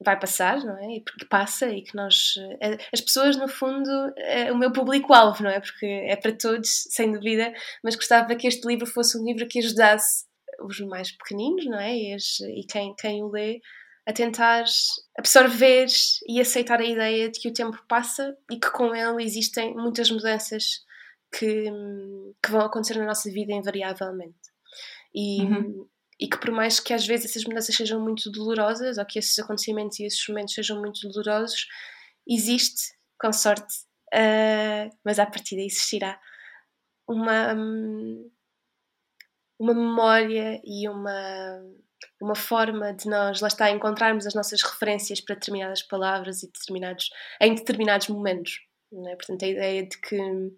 [0.01, 0.97] vai passar, não é?
[0.97, 2.35] E porque passa e que nós.
[2.61, 5.61] Eh, as pessoas, no fundo, é o meu público-alvo, não é?
[5.61, 9.59] Porque é para todos, sem dúvida, mas gostava que este livro fosse um livro que
[9.59, 10.27] ajudasse
[10.61, 11.97] os mais pequeninos, não é?
[11.97, 13.61] E, e quem, quem o lê
[14.07, 14.65] a tentar
[15.19, 15.87] absorver
[16.27, 20.11] e aceitar a ideia de que o tempo passa e que com ele existem muitas
[20.11, 20.83] mudanças
[21.31, 21.65] que,
[22.43, 24.39] que vão acontecer na nossa vida invariavelmente.
[25.15, 25.87] E, uhum.
[26.21, 29.39] E que por mais que às vezes essas mudanças sejam muito dolorosas ou que esses
[29.39, 31.67] acontecimentos e esses momentos sejam muito dolorosos,
[32.29, 33.75] existe, com sorte,
[34.15, 36.21] uh, mas à partida existirá,
[37.09, 37.55] uma,
[39.59, 41.63] uma memória e uma
[42.21, 47.11] uma forma de nós, lá está, encontrarmos as nossas referências para determinadas palavras e determinados,
[47.41, 48.61] em determinados momentos.
[48.93, 49.17] É?
[49.17, 50.53] Portanto, a ideia de que uh,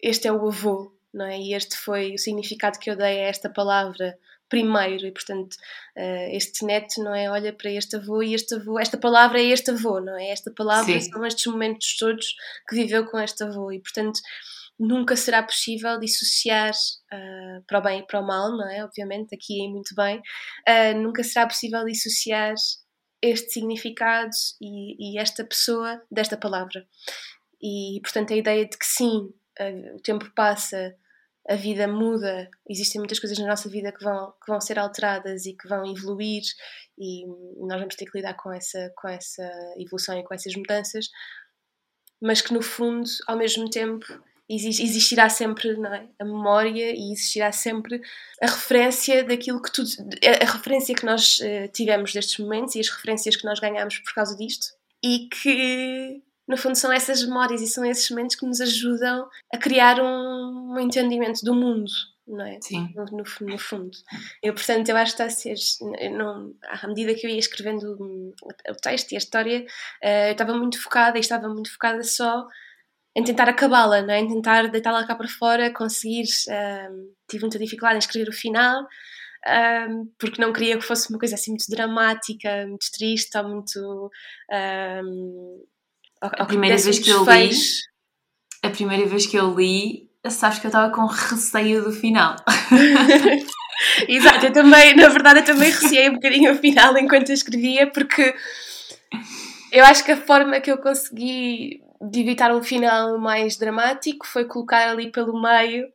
[0.00, 1.38] este é o avô, não é?
[1.38, 5.54] E este foi o significado que eu dei a esta palavra primeiro, e portanto,
[5.96, 7.28] uh, este neto, não é?
[7.30, 10.30] Olha para este avô e este avô, esta palavra é este avô, não é?
[10.30, 11.10] Esta palavra Sim.
[11.10, 12.34] são estes momentos todos
[12.68, 14.20] que viveu com este avô, e portanto
[14.78, 18.84] nunca será possível dissociar uh, para o bem e para o mal, não é?
[18.84, 22.54] Obviamente, aqui é muito bem, uh, nunca será possível dissociar
[23.22, 26.86] este significado e, e, esta pessoa desta palavra.
[27.60, 30.94] E, portanto, a ideia de que sim, uh, o tempo passa,
[31.48, 35.46] a vida muda, existem muitas coisas na nossa vida que vão, que vão ser alteradas
[35.46, 36.42] e que vão evoluir
[36.98, 37.24] e
[37.58, 41.08] nós vamos ter que lidar com essa, com essa evolução e com essas mudanças,
[42.20, 44.06] mas que no fundo, ao mesmo tempo,
[44.48, 46.08] existirá sempre é?
[46.18, 48.00] a memória e existirá sempre
[48.40, 49.88] a referência daquilo que tudo,
[50.42, 54.14] a referência que nós uh, tivemos destes momentos e as referências que nós ganhamos por
[54.14, 54.68] causa disto
[55.04, 59.58] e que no fundo são essas memórias e são esses momentos que nos ajudam a
[59.58, 61.90] criar um, um entendimento do mundo
[62.26, 62.58] não é?
[62.60, 62.92] Sim.
[62.94, 63.96] No, no, no, fundo.
[64.42, 65.56] Eu, portanto, eu acho que está a ser.
[66.10, 67.96] Não, à medida que eu ia escrevendo
[68.68, 69.60] o texto e a história,
[70.02, 72.46] uh, eu estava muito focada e estava muito focada só
[73.16, 74.18] em tentar acabá-la, não é?
[74.18, 76.24] em tentar deitá-la cá para fora, conseguir.
[76.90, 78.86] Um, tive muita dificuldade em escrever o final,
[79.88, 84.10] um, porque não queria que fosse uma coisa assim muito dramática, muito triste, ou muito.
[84.52, 85.64] Um,
[86.20, 87.50] a primeira vez que eu li.
[88.62, 92.36] A primeira vez que eu li, sabes que eu estava com receio do final.
[94.08, 97.86] Exato, eu também, na verdade, eu também receei um bocadinho o final enquanto eu escrevia,
[97.86, 98.34] porque
[99.70, 104.44] eu acho que a forma que eu consegui de evitar um final mais dramático foi
[104.44, 105.86] colocar ali pelo meio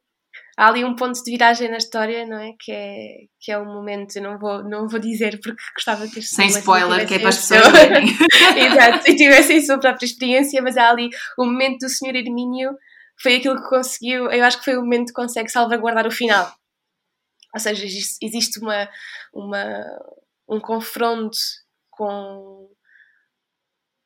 [0.57, 2.53] há ali um ponto de viragem na história, não é?
[2.59, 3.07] Que é,
[3.39, 6.47] que é um momento, eu não vou, não vou dizer porque gostava que as Sem
[6.47, 8.05] spoiler, que é para as pessoas verem.
[8.57, 12.15] Exato, e tivessem a sua própria experiência, mas há ali o momento do Sr.
[12.15, 12.71] Hermínio,
[13.21, 16.53] foi aquilo que conseguiu, eu acho que foi o momento que consegue salvaguardar o final.
[17.53, 18.89] Ou seja, existe uma,
[19.33, 19.85] uma,
[20.49, 21.37] um confronto
[21.89, 22.69] com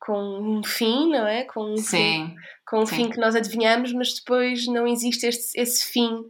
[0.06, 1.46] com um fim, não é?
[1.46, 2.36] Com um sim, fim,
[2.68, 2.96] com um sim.
[2.96, 6.24] fim que nós adivinhamos, mas depois não existe este, esse fim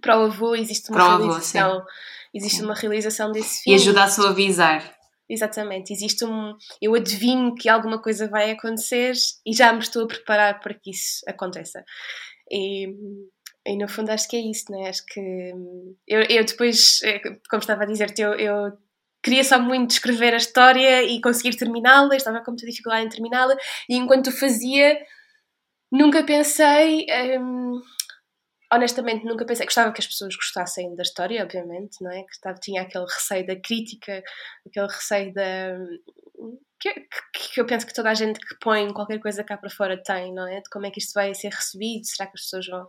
[0.00, 1.86] para o avô, existe uma para realização, avô,
[2.32, 2.64] existe sim.
[2.64, 3.70] uma realização desse fim.
[3.70, 4.94] E ajuda a suavizar.
[5.28, 6.54] Exatamente, existe um.
[6.80, 9.14] Eu adivinho que alguma coisa vai acontecer
[9.46, 11.82] e já me estou a preparar para que isso aconteça.
[12.50, 12.88] E,
[13.66, 14.88] e no fundo acho que é isso, não é?
[14.90, 15.20] Acho que
[16.06, 18.72] eu, eu depois, eh, como estava a dizer-te, eu, eu
[19.22, 23.56] queria só muito escrever a história e conseguir terminá-la, estava com muita dificuldade em terminá-la,
[23.88, 24.98] e enquanto fazia,
[25.90, 27.06] nunca pensei.
[27.40, 27.80] Hum,
[28.74, 29.66] honestamente, nunca pensei.
[29.66, 32.22] Gostava que as pessoas gostassem da história, obviamente, não é?
[32.22, 34.22] Que estava, tinha aquele receio da crítica,
[34.66, 35.78] aquele receio da.
[36.80, 39.70] Que, que, que, eu penso que toda a gente que põe qualquer coisa cá para
[39.70, 40.60] fora tem, não é?
[40.60, 42.88] De como é que isto vai ser recebido, será que as pessoas vão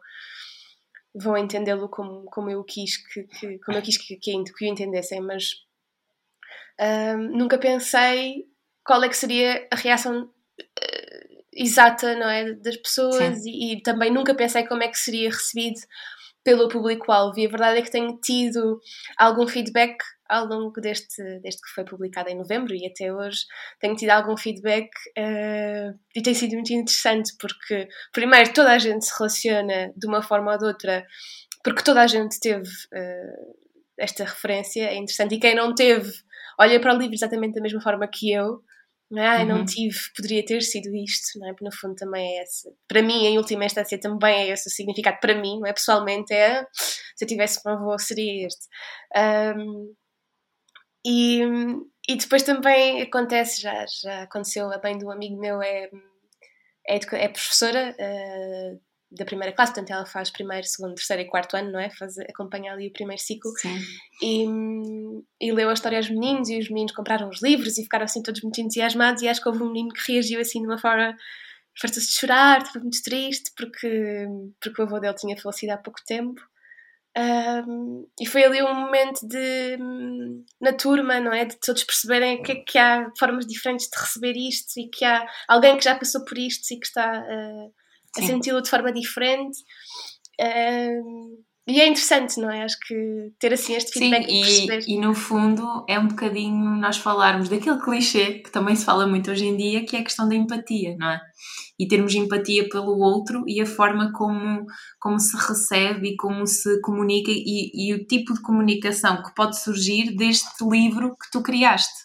[1.17, 4.67] vão entendê-lo como, como eu quis que, que como eu quis que, que, que o
[4.67, 5.65] entendessem, mas
[6.79, 8.45] um, nunca pensei
[8.83, 10.29] qual é que seria a reação
[11.55, 15.79] exata não é, das pessoas e, e, também nunca pensei como é que seria recebido
[16.43, 17.39] pelo público-alvo.
[17.39, 18.79] E a verdade é que tenho tido
[19.17, 23.41] algum feedback ao longo deste, deste que foi publicado em novembro e até hoje
[23.79, 29.05] tenho tido algum feedback uh, e tem sido muito interessante porque, primeiro, toda a gente
[29.05, 31.05] se relaciona de uma forma ou de outra,
[31.63, 32.69] porque toda a gente teve.
[32.93, 33.65] Uh,
[33.97, 35.35] esta referência, é interessante.
[35.35, 36.11] E quem não teve,
[36.59, 38.61] olha para o livro exatamente da mesma forma que eu,
[39.09, 39.39] não é?
[39.39, 39.45] Uhum.
[39.45, 41.51] não tive, poderia ter sido isto, não é?
[41.51, 42.69] Porque no fundo também é esse.
[42.87, 45.19] Para mim, em última instância, também é esse o significado.
[45.19, 45.73] Para mim, não é?
[45.73, 46.65] Pessoalmente, é.
[46.73, 48.67] Se eu tivesse um avô, seria este.
[49.57, 49.93] Um,
[51.05, 51.41] e,
[52.09, 55.89] e depois também acontece, já, já aconteceu, a mãe de um amigo meu é,
[56.87, 61.55] é, é professora uh, da primeira classe, portanto ela faz primeiro, segundo, terceiro e quarto
[61.55, 61.89] ano, não é?
[61.89, 63.51] Faz, acompanha ali o primeiro ciclo.
[64.21, 64.45] E,
[65.39, 68.21] e leu a história aos meninos e os meninos compraram os livros e ficaram assim
[68.21, 71.15] todos muito entusiasmados e acho que houve um menino que reagiu assim de uma forma
[71.79, 74.25] fartou-se de chorar, estava muito triste porque,
[74.61, 76.41] porque o avô dele tinha falecido há pouco tempo
[77.17, 79.77] um, e foi ali um momento de
[80.59, 81.45] na turma, não é?
[81.45, 85.77] De todos perceberem que, que há formas diferentes de receber isto e que há alguém
[85.77, 87.73] que já passou por isto e que está uh,
[88.17, 89.57] a senti-lo de forma diferente.
[90.39, 92.63] Um, e é interessante, não é?
[92.63, 96.97] Acho que ter assim este feedback Sim, e, e, no fundo é um bocadinho nós
[96.97, 100.29] falarmos daquele clichê que também se fala muito hoje em dia, que é a questão
[100.29, 101.19] da empatia, não é?
[101.79, 104.63] E termos empatia pelo outro e a forma como,
[104.99, 109.59] como se recebe e como se comunica e, e o tipo de comunicação que pode
[109.59, 112.04] surgir deste livro que tu criaste.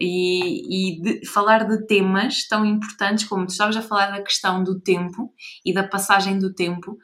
[0.00, 4.64] E, e de, falar de temas tão importantes como tu estavas a falar da questão
[4.64, 5.30] do tempo
[5.62, 6.96] e da passagem do tempo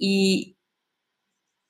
[0.00, 0.56] e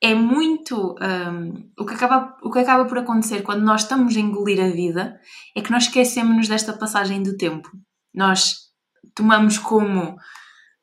[0.02, 4.20] é muito um, o, que acaba, o que acaba por acontecer quando nós estamos a
[4.20, 5.20] engolir a vida
[5.54, 7.70] é que nós esquecemos-nos desta passagem do tempo.
[8.14, 8.70] Nós
[9.14, 10.16] tomamos como,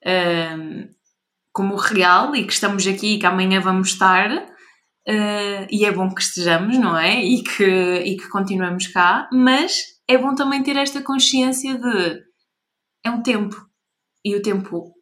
[0.06, 0.90] um,
[1.52, 4.30] como real e que estamos aqui e que amanhã vamos estar.
[5.08, 7.24] Uh, e é bom que estejamos, não é?
[7.24, 8.28] E que, e que
[8.94, 12.22] cá, mas é bom também ter esta consciência de
[13.06, 13.56] é um tempo
[14.26, 14.94] e o tempo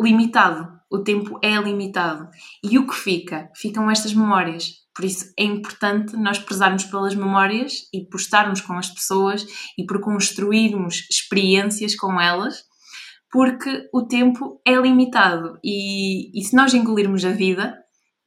[0.00, 2.28] limitado o tempo é limitado.
[2.64, 3.48] E o que fica?
[3.54, 4.72] Ficam estas memórias.
[4.94, 9.46] Por isso é importante nós prezarmos pelas memórias e por estarmos com as pessoas
[9.78, 12.64] e por construirmos experiências com elas,
[13.30, 15.58] porque o tempo é limitado.
[15.64, 17.78] E, e se nós engolirmos a vida,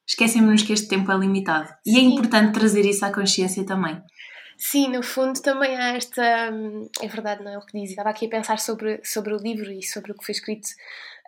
[0.07, 1.69] esquecemos-nos que este tempo é limitado.
[1.85, 4.01] E é importante trazer isso à consciência também.
[4.57, 6.51] Sim, no fundo também há esta.
[6.51, 7.89] Hum, é verdade, não é o que diz.
[7.89, 10.67] Estava aqui a pensar sobre, sobre o livro e sobre o que foi escrito.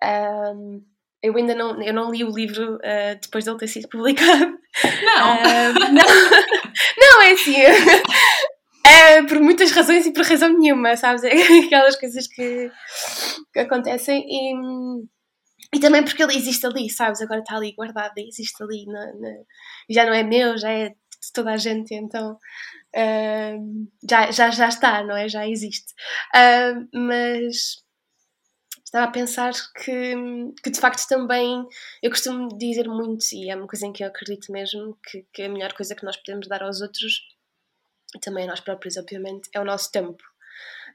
[0.03, 0.81] Um,
[1.21, 4.57] eu ainda não, eu não li o livro uh, depois de ele ter sido publicado.
[5.03, 5.35] Não!
[5.37, 6.05] Uh, não,
[6.97, 7.55] não, é assim.
[7.57, 11.23] É por muitas razões e por razão nenhuma, sabes?
[11.23, 11.31] É
[11.65, 12.71] aquelas coisas que,
[13.51, 14.53] que acontecem e,
[15.73, 17.21] e também porque ele existe ali, sabes?
[17.21, 19.29] Agora está ali guardado, existe ali, na, na,
[19.89, 24.67] já não é meu, já é de toda a gente, então uh, já, já, já
[24.67, 25.27] está, não é?
[25.27, 25.93] Já existe.
[26.35, 27.83] Uh, mas
[28.85, 30.15] estava a pensar que,
[30.63, 31.65] que de facto também
[32.01, 35.43] eu costumo dizer muito, e é uma coisa em que eu acredito mesmo, que, que
[35.43, 37.21] a melhor coisa que nós podemos dar aos outros,
[38.15, 40.23] e também a nós próprios, obviamente, é o nosso tempo.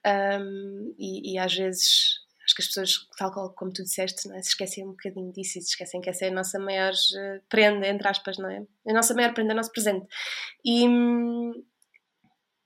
[0.06, 4.42] Um, e, e, às vezes acho que as pessoas, tal como tu disseste, é?
[4.42, 7.40] se esquecem um bocadinho disso e se esquecem que essa é a nossa maior eh,
[7.48, 8.62] prenda, entre aspas, não é?
[8.88, 10.06] A nossa maior prenda o nosso presente.
[10.64, 10.84] E,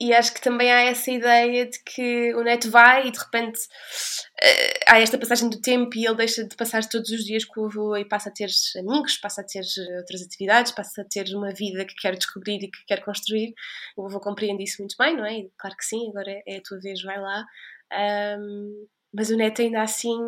[0.01, 3.59] e acho que também há essa ideia de que o neto vai e de repente
[3.59, 7.61] uh, há esta passagem do tempo e ele deixa de passar todos os dias com
[7.61, 9.65] o avô e passa a ter amigos, passa a ter
[9.99, 13.53] outras atividades, passa a ter uma vida que quer descobrir e que quer construir.
[13.97, 15.41] O avô compreende isso muito bem, não é?
[15.41, 17.45] E, claro que sim, agora é a tua vez, vai lá.
[17.93, 20.19] Um, mas o neto ainda assim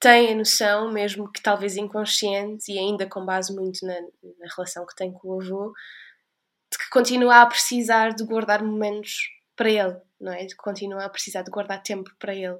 [0.00, 4.84] tem a noção, mesmo que talvez inconsciente e ainda com base muito na, na relação
[4.84, 5.72] que tem com o avô,
[6.70, 10.44] de que continua a precisar de guardar momentos para ele, não é?
[10.44, 12.58] De que continua a precisar de guardar tempo para ele.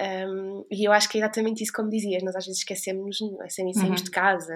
[0.00, 3.48] Um, e eu acho que é exatamente isso como dizias, nós às vezes esquecemos, é?
[3.50, 3.94] saímos uhum.
[3.94, 4.54] de casa,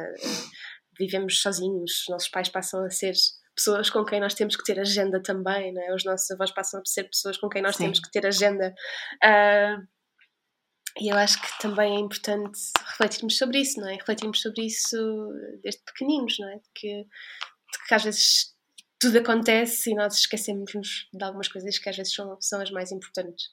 [0.99, 3.15] vivemos sozinhos, os nossos pais passam a ser
[3.55, 5.95] pessoas com quem nós temos que ter agenda também, não é?
[5.95, 7.85] Os nossos avós passam a ser pessoas com quem nós Sim.
[7.85, 8.75] temos que ter agenda.
[9.23, 9.87] Uh,
[11.01, 13.95] e eu acho que também é importante refletirmos sobre isso, não é?
[13.95, 14.97] Refletirmos sobre isso
[15.63, 16.57] desde pequeninos, não é?
[16.57, 18.53] De que, de que às vezes
[19.01, 22.93] tudo acontece e nós esquecemos de algumas coisas que às vezes são, são as mais
[22.93, 23.47] importantes.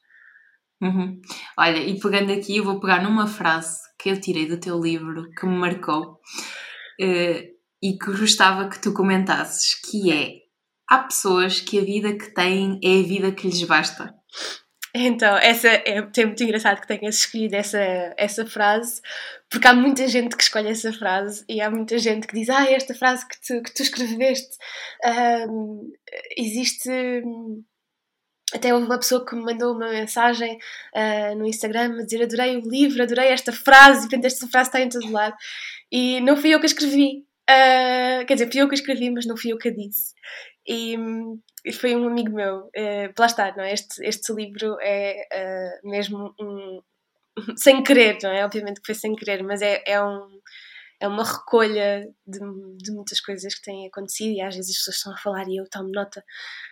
[0.82, 1.21] Uhum.
[1.58, 5.30] Olha, e pegando aqui, eu vou pegar numa frase que eu tirei do teu livro
[5.32, 10.36] que me marcou uh, e que gostava que tu comentasses, que é
[10.89, 14.13] há pessoas que a vida que têm é a vida que lhes basta.
[14.93, 17.79] Então, essa é, é muito engraçado que tenhas escolhido essa,
[18.17, 19.01] essa frase,
[19.49, 22.69] porque há muita gente que escolhe essa frase e há muita gente que diz: Ah,
[22.71, 24.57] esta frase que tu, que tu escreveste
[25.49, 25.91] um,
[26.37, 26.89] existe.
[28.51, 30.57] Até houve uma pessoa que me mandou uma mensagem
[30.95, 34.81] uh, no Instagram a dizer: Adorei o livro, adorei esta frase, portanto, esta frase está
[34.81, 35.35] em todo lado.
[35.91, 39.25] E não fui eu que a escrevi, Uh, quer dizer, fui eu que escrevi, mas
[39.25, 40.13] não fui eu que a disse.
[40.70, 40.95] E,
[41.65, 42.67] e foi um amigo meu.
[42.67, 43.74] Uh, lá está, não é?
[43.74, 45.28] Este, este livro é
[45.84, 46.80] uh, mesmo um,
[47.57, 48.45] sem querer, não é?
[48.45, 50.39] Obviamente que foi sem querer, mas é, é um
[51.01, 52.39] é uma recolha de,
[52.78, 55.55] de, muitas coisas que têm acontecido e às vezes as pessoas estão a falar e
[55.55, 56.22] eu tomo nota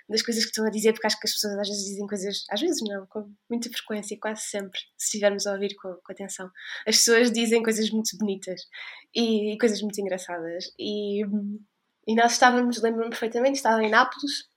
[0.10, 2.43] das coisas que estão a dizer, porque acho que as pessoas às vezes dizem coisas,
[2.52, 6.52] às vezes não, com muita frequência, quase sempre, se estivermos a ouvir com, com atenção.
[6.86, 8.64] As pessoas dizem coisas muito bonitas
[9.16, 10.74] e, e coisas muito engraçadas.
[10.78, 11.24] E,
[12.08, 14.47] e nós estávamos, lembro-me perfeitamente, estava em Nápoles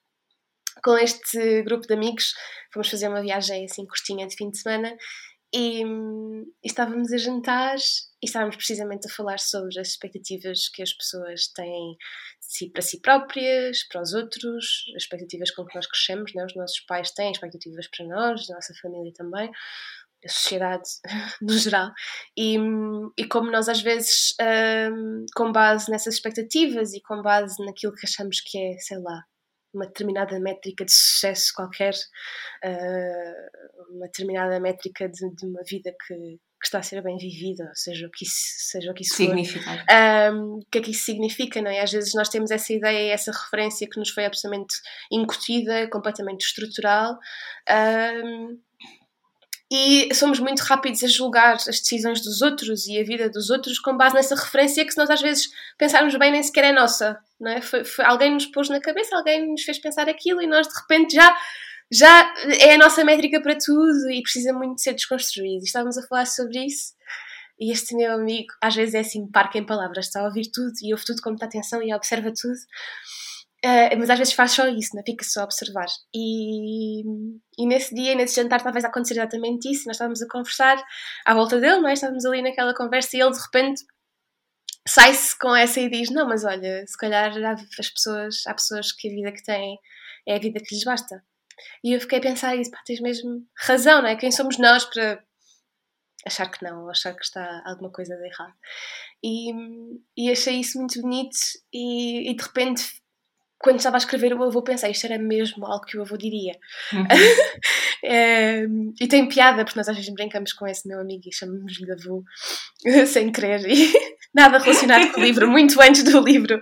[0.82, 2.32] com este grupo de amigos,
[2.72, 4.96] fomos fazer uma viagem assim curtinha de fim de semana
[5.52, 5.84] e, e,
[6.64, 7.76] estávamos a jantar
[8.22, 11.96] e estávamos precisamente a falar sobre as expectativas que as pessoas têm
[12.40, 16.44] si, para si próprias, para os outros, as expectativas com que nós crescemos, né?
[16.44, 19.50] os nossos pais têm expectativas para nós, a nossa família também,
[20.24, 20.88] a sociedade
[21.40, 21.90] no geral.
[22.36, 22.56] E,
[23.16, 24.34] e como nós às vezes,
[24.92, 29.22] um, com base nessas expectativas e com base naquilo que achamos que é, sei lá,
[29.72, 31.94] uma determinada métrica de sucesso qualquer,
[32.64, 37.70] uh, uma determinada métrica de, de uma vida que, que, está a ser bem vivida,
[37.74, 39.70] seja o que isso, seja o que isso significa.
[40.32, 41.80] Um, o que é que isso significa, não é?
[41.80, 44.74] Às vezes nós temos essa ideia, essa referência que nos foi absolutamente
[45.10, 47.16] incutida, completamente estrutural.
[47.68, 48.58] Um,
[49.70, 53.78] e somos muito rápidos a julgar as decisões dos outros e a vida dos outros
[53.78, 55.48] com base nessa referência que se nós às vezes
[55.78, 57.60] pensarmos bem nem sequer é nossa, não é?
[57.60, 60.74] Foi, foi, alguém nos pôs na cabeça, alguém nos fez pensar aquilo e nós de
[60.74, 61.36] repente já
[61.92, 65.64] já é a nossa métrica para tudo e precisa muito ser desconstruído.
[65.64, 66.94] Estávamos a falar sobre isso
[67.58, 70.72] e este meu amigo às vezes é assim, parque em palavras, está a ouvir tudo
[70.82, 72.54] e ouve tudo com muita atenção e observa tudo
[73.64, 75.04] Uh, mas às vezes faz só isso, não é?
[75.04, 75.86] fica só a observar.
[76.14, 77.02] E,
[77.58, 79.86] e nesse dia, nesse jantar, talvez acontecer exatamente isso.
[79.86, 80.82] Nós estávamos a conversar
[81.26, 81.92] à volta dele, não é?
[81.92, 83.82] Estávamos ali naquela conversa e ele de repente
[84.88, 88.92] sai-se com essa e diz: Não, mas olha, se calhar há, as pessoas, há pessoas
[88.92, 89.78] que a vida que têm
[90.26, 91.22] é a vida que lhes basta.
[91.84, 94.16] E eu fiquei a pensar isso, pá, tens mesmo razão, não é?
[94.16, 95.22] Quem somos nós para
[96.26, 98.54] achar que não, achar que está alguma coisa de errado.
[99.22, 99.52] E,
[100.16, 101.36] e achei isso muito bonito
[101.72, 102.82] e, e de repente
[103.60, 106.54] quando estava a escrever o avô pensei, isto era mesmo algo que o avô diria.
[106.94, 107.06] Uhum.
[108.02, 108.64] é,
[108.98, 112.24] e tem piada, porque nós às vezes brincamos com esse meu amigo e chamamos-lhe avô
[113.06, 113.60] sem querer.
[113.70, 113.92] E
[114.34, 116.58] nada relacionado com o livro, muito antes do livro,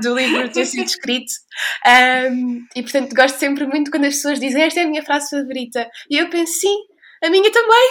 [0.00, 1.32] do livro ter sido escrito.
[1.86, 5.28] Um, e portanto gosto sempre muito quando as pessoas dizem esta é a minha frase
[5.28, 5.86] favorita.
[6.08, 6.76] E eu penso, sim,
[7.22, 7.90] a minha também.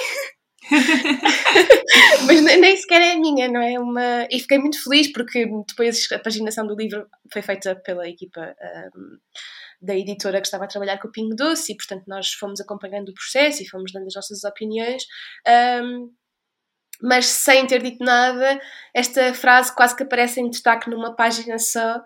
[2.26, 3.80] Mas nem sequer é minha, não é?
[3.80, 4.28] Uma...
[4.30, 8.56] E fiquei muito feliz porque depois a paginação do livro foi feita pela equipa
[8.96, 9.18] um,
[9.82, 13.10] da editora que estava a trabalhar com o Pingo Doce e, portanto, nós fomos acompanhando
[13.10, 15.04] o processo e fomos dando as nossas opiniões.
[15.84, 16.12] Um,
[17.02, 18.60] mas sem ter dito nada,
[18.94, 22.02] esta frase quase que aparece em destaque numa página só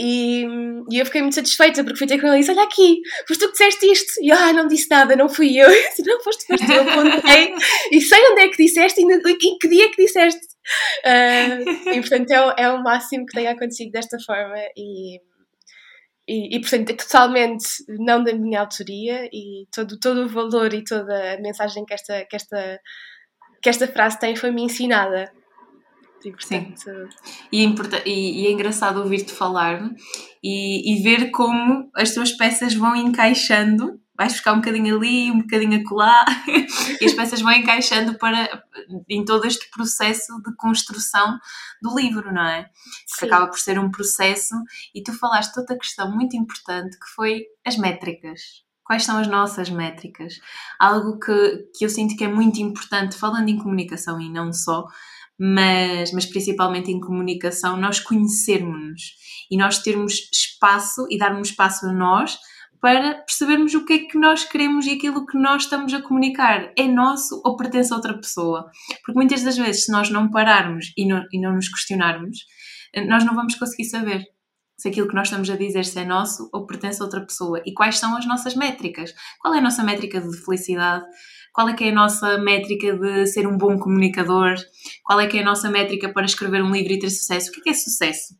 [0.00, 0.46] e,
[0.90, 3.40] e, eu fiquei muito satisfeita porque fui ter com ele e disse: Olha aqui, foste
[3.40, 4.12] tu que disseste isto.
[4.22, 5.68] E ah, não disse nada, não fui eu.
[5.68, 7.52] Eu disse: Não, foste, foste eu, apontei
[7.90, 10.46] e sei onde é que disseste e em que dia que disseste.
[11.04, 14.56] Uh, e portanto é, é o máximo que tenha acontecido desta forma.
[14.76, 15.16] E,
[16.28, 20.84] e, e, portanto é totalmente não da minha autoria e todo, todo o valor e
[20.84, 22.80] toda a mensagem que esta, que esta,
[23.62, 25.32] que esta frase tem foi-me ensinada.
[26.40, 26.74] Sim.
[27.52, 29.90] E, é e, e é engraçado ouvir-te falar
[30.42, 35.38] e, e ver como as tuas peças vão encaixando vais buscar um bocadinho ali, um
[35.38, 36.24] bocadinho acolá,
[37.00, 38.64] e as peças vão encaixando para,
[39.08, 41.38] em todo este processo de construção
[41.80, 42.68] do livro, não é?
[43.16, 44.56] Que acaba por ser um processo,
[44.92, 48.40] e tu falaste outra questão muito importante que foi as métricas.
[48.82, 50.40] Quais são as nossas métricas?
[50.80, 54.84] Algo que, que eu sinto que é muito importante, falando em comunicação e não só,
[55.38, 59.14] mas, mas principalmente em comunicação, nós conhecermos-nos
[59.50, 62.36] e nós termos espaço e darmos espaço a nós
[62.80, 66.72] para percebermos o que é que nós queremos e aquilo que nós estamos a comunicar
[66.76, 68.70] é nosso ou pertence a outra pessoa.
[69.04, 72.38] Porque muitas das vezes, se nós não pararmos e não, e não nos questionarmos,
[73.08, 74.24] nós não vamos conseguir saber
[74.78, 77.60] se aquilo que nós estamos a dizer se é nosso ou pertence a outra pessoa
[77.66, 79.12] e quais são as nossas métricas.
[79.40, 81.04] Qual é a nossa métrica de felicidade?
[81.52, 84.54] Qual é que é a nossa métrica de ser um bom comunicador,
[85.02, 87.50] qual é que é a nossa métrica para escrever um livro e ter sucesso.
[87.50, 88.34] O que é, que é sucesso?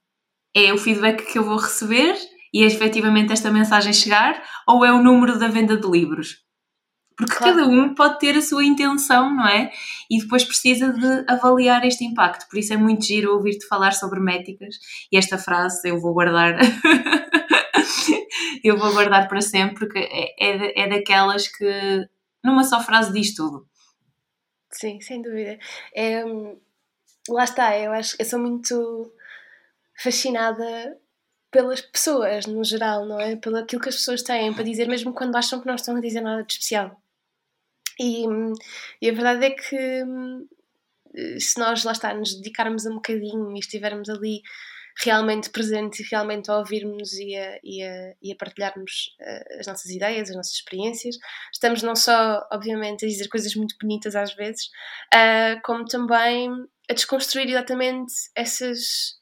[0.54, 2.16] É o feedback que eu vou receber
[2.52, 6.48] e é efetivamente esta mensagem chegar ou é o número da venda de livros?
[7.18, 7.56] Porque claro.
[7.56, 9.72] cada um pode ter a sua intenção, não é?
[10.08, 12.48] E depois precisa de avaliar este impacto.
[12.48, 14.76] Por isso é muito giro ouvir-te falar sobre métricas
[15.10, 16.56] e esta frase eu vou guardar.
[18.62, 22.06] eu vou guardar para sempre porque é, é, é daquelas que
[22.48, 23.68] numa só frase diz tudo.
[24.70, 25.58] Sim, sem dúvida.
[25.94, 26.22] É,
[27.28, 29.12] lá está, eu acho que eu sou muito
[30.02, 30.98] fascinada
[31.50, 33.36] pelas pessoas no geral, não é?
[33.36, 36.00] Pelo aquilo que as pessoas têm para dizer, mesmo quando acham que não estão a
[36.00, 37.00] dizer nada de especial.
[37.98, 38.24] E,
[39.00, 40.04] e a verdade é que
[41.40, 44.42] se nós lá está, nos dedicarmos um bocadinho e estivermos ali
[45.00, 49.66] realmente presentes e realmente a ouvirmos e a, e a, e a partilharmos uh, as
[49.66, 51.16] nossas ideias, as nossas experiências.
[51.52, 54.66] Estamos não só, obviamente, a dizer coisas muito bonitas às vezes,
[55.14, 56.50] uh, como também
[56.90, 59.18] a desconstruir exatamente essas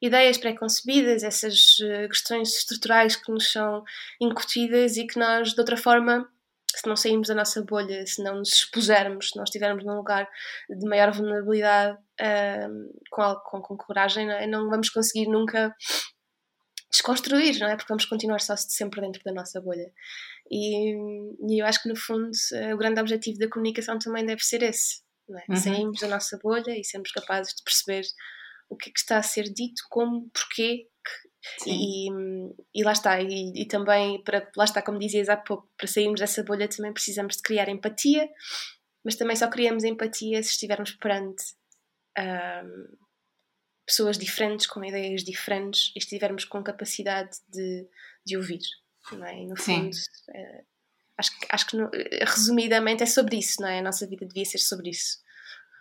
[0.00, 3.84] ideias pré-concebidas, essas uh, questões estruturais que nos são
[4.20, 6.28] incutidas e que nós, de outra forma,
[6.74, 10.28] se não sairmos da nossa bolha, se não nos expusermos, se não estivermos num lugar
[10.68, 14.46] de maior vulnerabilidade uh, com, com, com, coragem, não, é?
[14.46, 15.74] não, vamos conseguir nunca
[16.90, 17.76] desconstruir, não é?
[17.76, 19.90] Porque vamos continuar só sempre dentro da nossa bolha.
[20.50, 20.94] E,
[21.48, 22.30] e eu acho que, no fundo,
[22.72, 25.44] o grande objetivo da comunicação também deve ser esse, não é?
[25.48, 25.56] Uhum.
[25.56, 28.02] Saímos da nossa bolha e sermos capazes de perceber
[28.68, 30.86] o que é que está a ser dito, como, porquê,
[31.66, 32.08] e,
[32.74, 36.20] e, lá está, e, e, também, para, lá está, como dizias há pouco, para sairmos
[36.20, 38.28] dessa bolha também precisamos de criar empatia,
[39.04, 41.44] mas também só criamos empatia se estivermos perante
[42.18, 42.96] um,
[43.86, 47.86] pessoas diferentes, com ideias diferentes, e estivermos com capacidade de,
[48.24, 48.60] de ouvir.
[49.12, 49.42] Não é?
[49.42, 49.90] E no fundo,
[50.34, 50.64] é,
[51.18, 51.76] acho, acho que
[52.24, 53.80] resumidamente é sobre isso, não é?
[53.80, 55.18] A nossa vida devia ser sobre isso.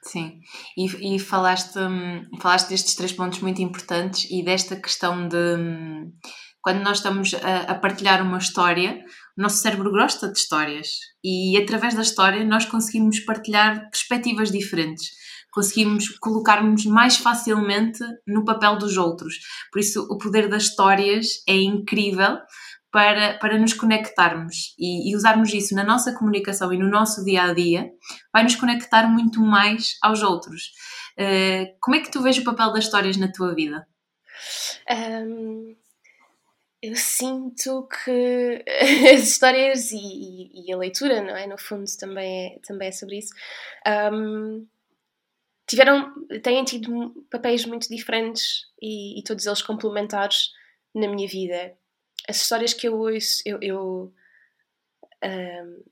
[0.03, 0.39] Sim,
[0.75, 6.11] e, e falaste, hum, falaste destes três pontos muito importantes e desta questão de hum,
[6.59, 9.03] quando nós estamos a, a, partilhar uma história,
[9.37, 10.87] o nosso cérebro gosta de histórias
[11.23, 15.11] e através da história nós conseguimos partilhar perspectivas diferentes,
[15.51, 19.35] conseguimos colocar-nos mais facilmente no papel dos outros.
[19.71, 22.37] Por isso, o poder das histórias é incrível
[22.91, 27.43] para, para nos conectarmos e, e, usarmos isso na nossa comunicação e no nosso dia
[27.43, 27.89] a dia,
[28.33, 30.71] vai nos conectar muito mais aos outros.
[31.17, 33.87] Uh, como é que tu vês o papel das histórias na tua vida?
[34.89, 35.75] Um,
[36.81, 38.63] eu sinto que
[39.13, 41.47] as histórias e, e, e, a leitura, não é?
[41.47, 43.33] No fundo, também é, também é sobre isso.
[44.11, 44.67] Um,
[45.71, 46.13] tiveram,
[46.43, 50.51] têm tido papéis muito diferentes e, e todos eles complementares
[50.93, 51.73] na minha vida
[52.29, 54.13] as histórias que eu ouço, eu, eu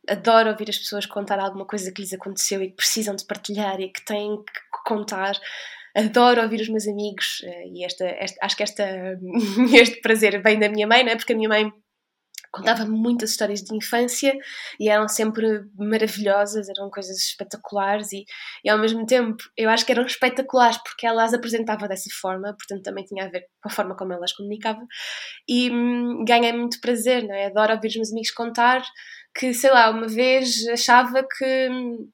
[0.07, 3.79] adoro ouvir as pessoas contar alguma coisa que lhes aconteceu e que precisam de partilhar
[3.79, 5.33] e que têm que contar.
[5.95, 8.85] Adoro ouvir os meus amigos uh, e esta, esta, acho que esta,
[9.73, 11.15] este prazer vem da minha mãe, não é?
[11.15, 11.71] Porque a minha mãe
[12.51, 14.33] contava muitas histórias de infância
[14.79, 18.25] e eram sempre maravilhosas, eram coisas espetaculares e,
[18.63, 22.55] e, ao mesmo tempo eu acho que eram espetaculares porque ela as apresentava dessa forma,
[22.55, 24.81] portanto também tinha a ver com a forma como ela as comunicava
[25.47, 27.47] e hum, ganhei muito prazer, não é?
[27.47, 28.81] Adoro ouvir os meus amigos contar
[29.37, 32.09] que, sei lá, uma vez achava que hum,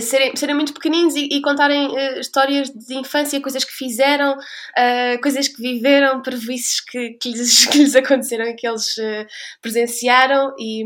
[0.00, 5.20] serem, serem muito pequeninos e, e contarem uh, histórias de infância, coisas que fizeram, uh,
[5.22, 9.26] coisas que viveram, prejuízos que, que, lhes, que lhes aconteceram e que eles uh,
[9.62, 10.84] presenciaram, e,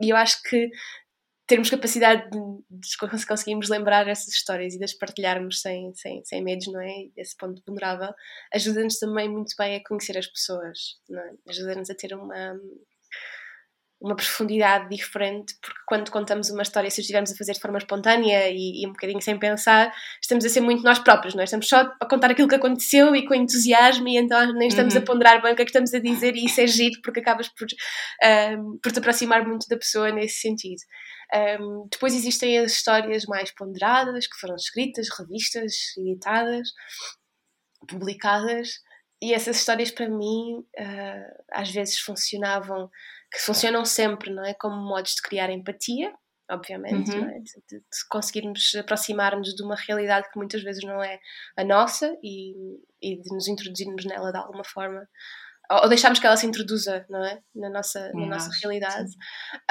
[0.00, 0.68] e, eu acho que
[1.46, 2.38] termos capacidade de,
[2.70, 7.06] de conseguirmos lembrar essas histórias e de as partilharmos sem, sem, sem medos, não é?
[7.16, 8.12] Esse ponto vulnerável,
[8.52, 11.50] ajuda-nos também muito bem a conhecer as pessoas, é?
[11.50, 12.58] ajuda-nos a ter uma
[14.00, 18.50] uma profundidade diferente, porque quando contamos uma história, se estivermos a fazer de forma espontânea
[18.50, 21.44] e, e, um bocadinho sem pensar, estamos a ser muito nós próprios, não é?
[21.44, 25.00] Estamos só a contar aquilo que aconteceu e com entusiasmo, e então nem estamos uhum.
[25.00, 27.20] a ponderar bem o que é que estamos a dizer, e isso é giro, porque
[27.20, 27.66] acabas por,
[28.58, 30.80] um, por te aproximar muito da pessoa nesse sentido.
[31.60, 36.68] Um, depois existem as histórias mais ponderadas, que foram escritas, revistas, editadas,
[37.88, 38.74] publicadas,
[39.22, 42.90] e essas histórias para mim uh, às vezes funcionavam
[43.36, 44.54] que funcionam sempre, não é?
[44.54, 46.10] Como modos de criar empatia,
[46.50, 47.28] obviamente, uhum.
[47.28, 47.38] é?
[47.40, 51.18] de, de, conseguirmos aproximar-nos de uma realidade que muitas vezes não é
[51.54, 52.54] a nossa e,
[53.02, 55.06] e de nos introduzirmos nela de alguma forma
[55.70, 57.40] ou, ou deixarmos que ela se introduza, não é?
[57.54, 59.10] Na nossa, na nossa realidade.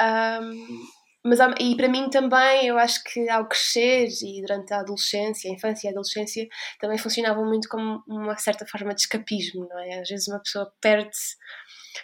[0.00, 0.86] Um,
[1.24, 5.54] mas e para mim também eu acho que ao crescer e durante a adolescência, a
[5.54, 6.46] infância e a adolescência
[6.78, 10.00] também funcionavam muito como uma certa forma de escapismo, não é?
[10.00, 11.34] Às vezes uma pessoa perde-se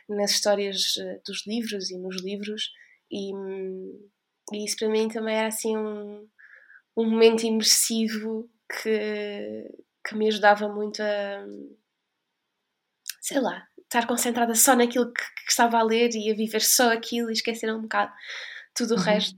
[0.09, 2.70] nas histórias eh, dos livros e nos livros,
[3.11, 3.32] e,
[4.53, 6.28] e isso para mim também era assim um,
[6.97, 9.68] um momento imersivo que,
[10.07, 11.45] que me ajudava muito a,
[13.20, 16.93] sei lá, estar concentrada só naquilo que, que estava a ler e a viver só
[16.93, 18.12] aquilo e esquecer um bocado
[18.74, 19.05] tudo o uhum.
[19.05, 19.36] resto.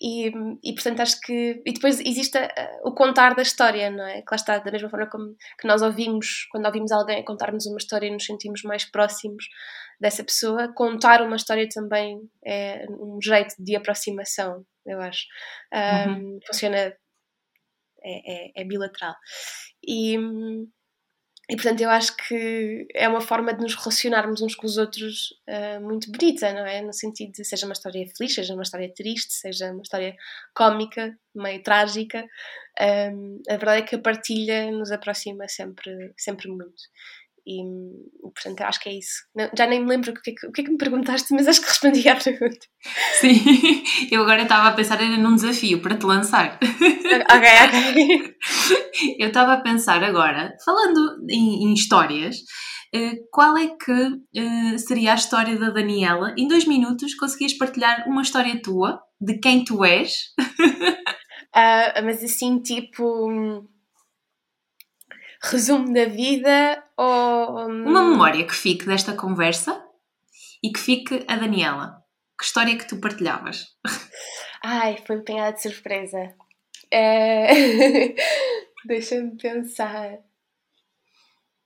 [0.00, 0.30] E,
[0.62, 1.62] e portanto acho que.
[1.64, 2.38] E depois existe
[2.84, 4.20] o contar da história, não é?
[4.20, 7.78] Que lá está, da mesma forma como que nós ouvimos, quando ouvimos alguém contar-nos uma
[7.78, 9.46] história e nos sentimos mais próximos
[9.98, 15.24] dessa pessoa, contar uma história também é um jeito de aproximação, eu acho.
[15.72, 16.38] Um, uhum.
[16.46, 16.94] Funciona.
[18.08, 19.14] É, é, é, bilateral.
[19.82, 20.16] E,
[21.48, 25.30] e portanto eu acho que é uma forma de nos relacionarmos uns com os outros
[25.48, 26.82] uh, muito bonita, não é?
[26.82, 30.16] No sentido de seja uma história feliz, seja uma história triste, seja uma história
[30.52, 32.26] cómica, meio trágica.
[32.80, 36.82] Um, a verdade é que a partilha nos aproxima sempre, sempre muito.
[37.46, 37.62] E,
[38.22, 39.22] portanto, acho que é isso.
[39.34, 41.32] Não, já nem me lembro o que, é que, o que é que me perguntaste,
[41.32, 42.66] mas acho que respondi à pergunta.
[43.20, 43.40] Sim,
[44.10, 46.58] eu agora estava a pensar era num desafio para te lançar.
[47.06, 48.34] Ok, ok.
[49.18, 52.36] Eu estava a pensar agora, falando em, em histórias,
[52.94, 56.34] uh, qual é que uh, seria a história da Daniela?
[56.36, 60.12] Em dois minutos conseguias partilhar uma história tua, de quem tu és?
[61.56, 63.64] Uh, mas assim, tipo
[65.42, 67.66] resumo da vida ou.
[67.66, 69.82] Uma memória que fique desta conversa
[70.62, 72.02] e que fique a Daniela.
[72.38, 73.66] Que história é que tu partilhavas?
[74.62, 76.34] Ai, foi apanhada de surpresa.
[76.90, 78.14] É...
[78.84, 80.18] Deixa-me pensar.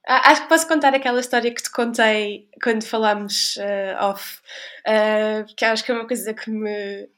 [0.06, 4.40] Ah, acho que posso contar aquela história que te contei quando falámos uh, off,
[4.88, 7.08] uh, que acho que é uma coisa que me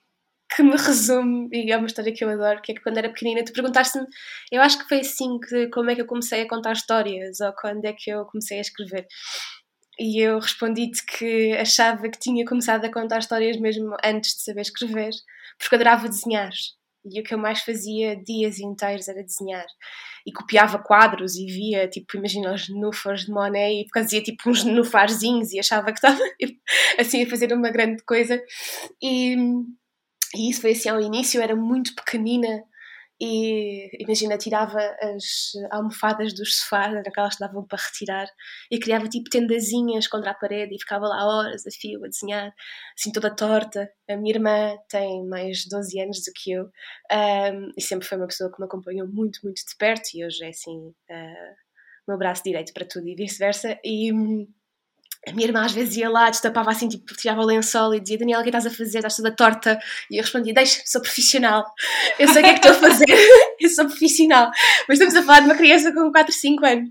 [0.55, 3.09] que me resume, e é uma história que eu adoro, que é que quando era
[3.09, 4.07] pequenina tu perguntaste-me,
[4.51, 7.53] eu acho que foi assim que como é que eu comecei a contar histórias, ou
[7.55, 9.07] quando é que eu comecei a escrever.
[9.99, 14.63] E eu respondi-te que achava que tinha começado a contar histórias mesmo antes de saber
[14.63, 15.11] escrever,
[15.59, 16.51] porque adorava desenhar.
[17.05, 19.67] E o que eu mais fazia dias inteiros era desenhar.
[20.27, 24.65] E copiava quadros e via, tipo, imagina os nufars de Monet e fazia tipo uns
[24.65, 26.61] nufarzinhos e achava que estava tipo,
[26.99, 28.41] assim a fazer uma grande coisa.
[29.03, 29.37] E
[30.35, 32.65] e isso foi assim ao início, eu era muito pequenina
[33.25, 38.27] e imagina, tirava as almofadas dos sofás, aquelas que davam para retirar,
[38.69, 42.53] e criava tipo tendazinhas contra a parede e ficava lá horas a fio a desenhar,
[42.99, 43.89] assim toda torta.
[44.11, 48.27] A minha irmã tem mais 12 anos do que eu um, e sempre foi uma
[48.27, 51.55] pessoa que me acompanhou muito, muito de perto e hoje é assim uh,
[52.09, 53.79] meu braço direito para tudo e vice-versa.
[53.85, 54.13] E
[55.27, 58.19] a minha irmã às vezes ia lá, destapava assim, tipo, tirava o lençol e dizia:
[58.19, 58.99] Daniela, o que estás a fazer?
[58.99, 59.79] Estás toda torta.
[60.11, 61.65] E eu respondia: Deixa, sou profissional.
[62.19, 63.07] Eu sei o que é que estou a fazer.
[63.61, 64.51] eu sou profissional.
[64.89, 66.89] Mas estamos a falar de uma criança com 4, 5 anos.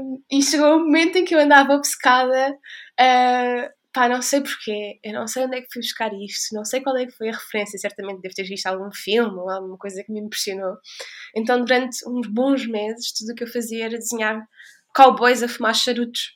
[0.00, 2.58] Um, e chegou um momento em que eu andava obcecada.
[3.00, 5.00] Uh, pá, não sei porquê.
[5.02, 6.54] Eu não sei onde é que fui buscar isto.
[6.54, 7.78] Não sei qual é que foi a referência.
[7.78, 10.76] Certamente deve ter visto algum filme ou alguma coisa que me impressionou.
[11.34, 14.46] Então, durante uns bons meses, tudo o que eu fazia era desenhar
[14.94, 16.34] cowboys a fumar charutos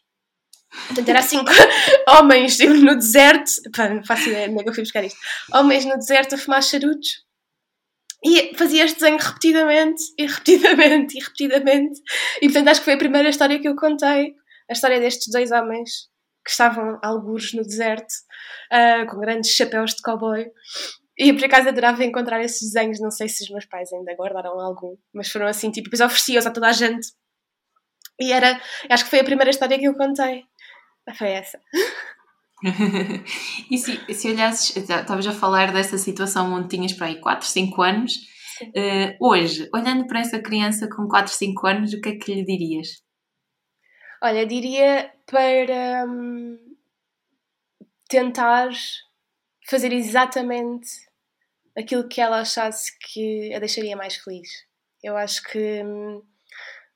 [0.86, 1.38] Portanto, era assim,
[2.08, 5.18] homens no deserto, pá, não faço ideia onde é que eu fui buscar isto,
[5.52, 7.26] homens no deserto a fumar charutos.
[8.24, 12.00] E fazia este desenho repetidamente, e repetidamente, e repetidamente.
[12.42, 14.34] E portanto acho que foi a primeira história que eu contei,
[14.68, 16.08] a história destes dois homens
[16.44, 18.12] que estavam algures no deserto,
[18.72, 20.46] uh, com grandes chapéus de cowboy.
[21.16, 24.58] E por acaso adorava encontrar esses desenhos, não sei se os meus pais ainda guardaram
[24.58, 27.08] algum, mas foram assim, tipo, depois oferecia-os a toda a gente.
[28.20, 30.44] E era, acho que foi a primeira história que eu contei.
[31.16, 31.60] Foi essa.
[33.70, 37.82] e se, se olhasses, estavas a falar dessa situação onde tinhas para aí 4, 5
[37.82, 38.12] anos.
[38.60, 42.44] Uh, hoje, olhando para essa criança com 4, 5 anos, o que é que lhe
[42.44, 43.02] dirias?
[44.20, 46.58] Olha, diria para hum,
[48.08, 48.70] tentar
[49.68, 50.88] fazer exatamente
[51.76, 54.48] aquilo que ela achasse que a deixaria mais feliz.
[55.00, 56.20] Eu acho que hum,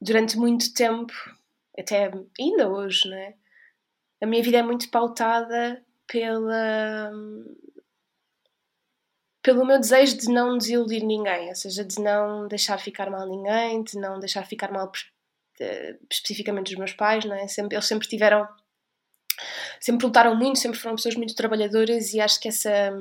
[0.00, 1.12] durante muito tempo,
[1.78, 2.10] até
[2.40, 3.34] ainda hoje, não é?
[4.22, 7.10] A minha vida é muito pautada pela
[9.42, 13.82] pelo meu desejo de não desiludir ninguém, ou seja, de não deixar ficar mal ninguém,
[13.82, 14.92] de não deixar ficar mal
[15.60, 17.48] eh, especificamente os meus pais, não é?
[17.48, 18.46] Sempre, eles sempre tiveram,
[19.80, 22.92] sempre lutaram muito, sempre foram pessoas muito trabalhadoras e acho que essa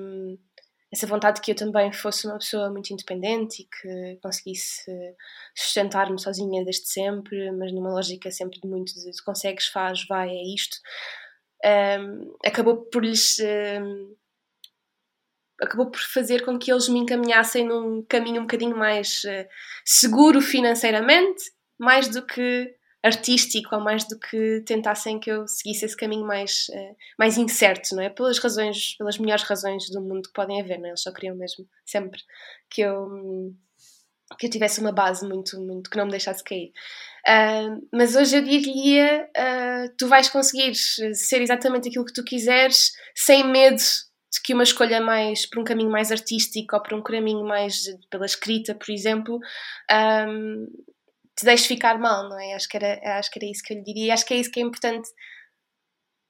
[0.92, 4.92] essa vontade de que eu também fosse uma pessoa muito independente e que conseguisse
[5.56, 10.54] sustentar-me sozinha desde sempre, mas numa lógica sempre de muito de, consegues, faz, vai, é
[10.54, 10.78] isto,
[11.64, 13.38] um, acabou por lhes.
[13.40, 14.16] Um,
[15.62, 19.48] acabou por fazer com que eles me encaminhassem num caminho um bocadinho mais uh,
[19.86, 21.44] seguro financeiramente,
[21.80, 26.68] mais do que artístico ou mais do que tentassem que eu seguisse esse caminho mais,
[26.70, 28.10] uh, mais incerto, não é?
[28.10, 30.90] Pelas razões, pelas melhores razões do mundo que podem haver, não é?
[30.90, 32.22] Eles só queriam mesmo sempre
[32.70, 33.54] que eu
[34.40, 36.72] que eu tivesse uma base muito, muito que não me deixasse cair.
[37.28, 42.92] Uh, mas hoje eu diria: uh, tu vais conseguir ser exatamente aquilo que tu quiseres,
[43.16, 43.82] sem medo
[44.32, 47.84] de que uma escolha mais para um caminho mais artístico ou para um caminho mais
[48.10, 49.40] pela escrita, por exemplo,
[49.92, 50.68] um,
[51.38, 52.54] te deixe ficar mal, não é?
[52.54, 54.08] Acho que, era, acho que era isso que eu lhe diria.
[54.08, 55.10] E acho que é isso que é importante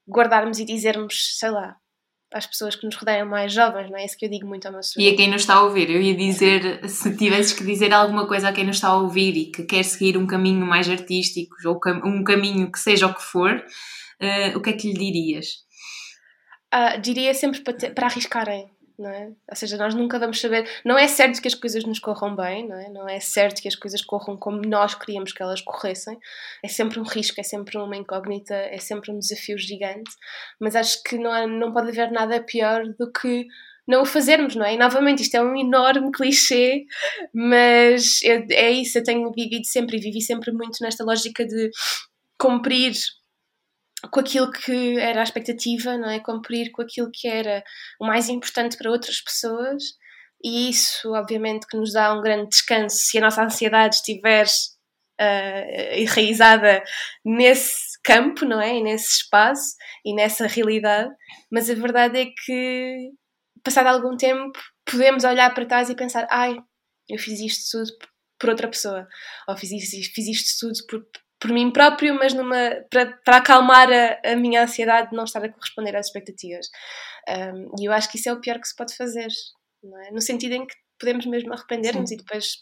[0.08, 1.76] guardarmos e dizermos, sei lá,
[2.32, 4.72] às pessoas que nos rodeiam mais jovens, não é isso que eu digo muito ao
[4.72, 5.10] meu sobrinho.
[5.10, 8.26] E a quem nos está a ouvir, eu ia dizer, se tivesses que dizer alguma
[8.26, 11.54] coisa a quem nos está a ouvir e que quer seguir um caminho mais artístico
[11.66, 15.46] ou um caminho que seja o que for, uh, o que é que lhe dirias?
[16.74, 18.66] Uh, diria sempre para, ter, para arriscarem,
[18.98, 19.32] não é?
[19.48, 20.68] Ou seja, nós nunca vamos saber.
[20.84, 22.88] Não é certo que as coisas nos corram bem, não é?
[22.88, 26.18] Não é certo que as coisas corram como nós queríamos que elas corressem.
[26.62, 30.10] É sempre um risco, é sempre uma incógnita, é sempre um desafio gigante.
[30.60, 33.46] Mas acho que não, há, não pode haver nada pior do que
[33.86, 34.74] não o fazermos, não é?
[34.74, 36.84] E novamente, isto é um enorme clichê,
[37.34, 38.98] mas é isso.
[38.98, 41.70] Eu tenho vivido sempre e vivi sempre muito nesta lógica de
[42.38, 42.92] cumprir
[44.10, 46.20] com aquilo que era a expectativa, não é?
[46.20, 47.62] Cumprir com aquilo que era
[48.00, 49.82] o mais importante para outras pessoas
[50.44, 55.94] e isso, obviamente, que nos dá um grande descanso se a nossa ansiedade estiver uh,
[55.94, 56.82] enraizada
[57.24, 58.76] nesse campo, não é?
[58.76, 61.10] E nesse espaço e nessa realidade,
[61.50, 63.10] mas a verdade é que,
[63.62, 66.56] passado algum tempo, podemos olhar para trás e pensar: ai,
[67.08, 67.92] eu fiz isto tudo
[68.38, 69.06] por outra pessoa,
[69.48, 71.06] ou fiz isto, fiz isto tudo por,
[71.42, 75.44] por mim próprio, mas numa, para, para acalmar a, a, minha ansiedade de não estar
[75.44, 76.68] a corresponder às expectativas.
[77.28, 79.26] Um, e eu acho que isso é o pior que se pode fazer,
[80.06, 80.12] é?
[80.12, 82.58] no sentido em que podemos mesmo arrepender-nos e depois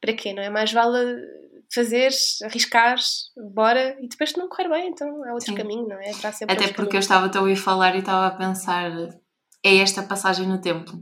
[0.00, 0.32] para quê?
[0.32, 0.50] Não é?
[0.50, 1.20] Mais vale
[1.74, 2.10] fazer,
[2.44, 2.96] arriscar,
[3.52, 5.56] bora e depois se não correr bem, então é outro Sim.
[5.56, 6.12] caminho, não é?
[6.48, 8.92] Até porque eu estava a ouvir falar e estava a pensar,
[9.64, 10.92] é esta passagem no tempo.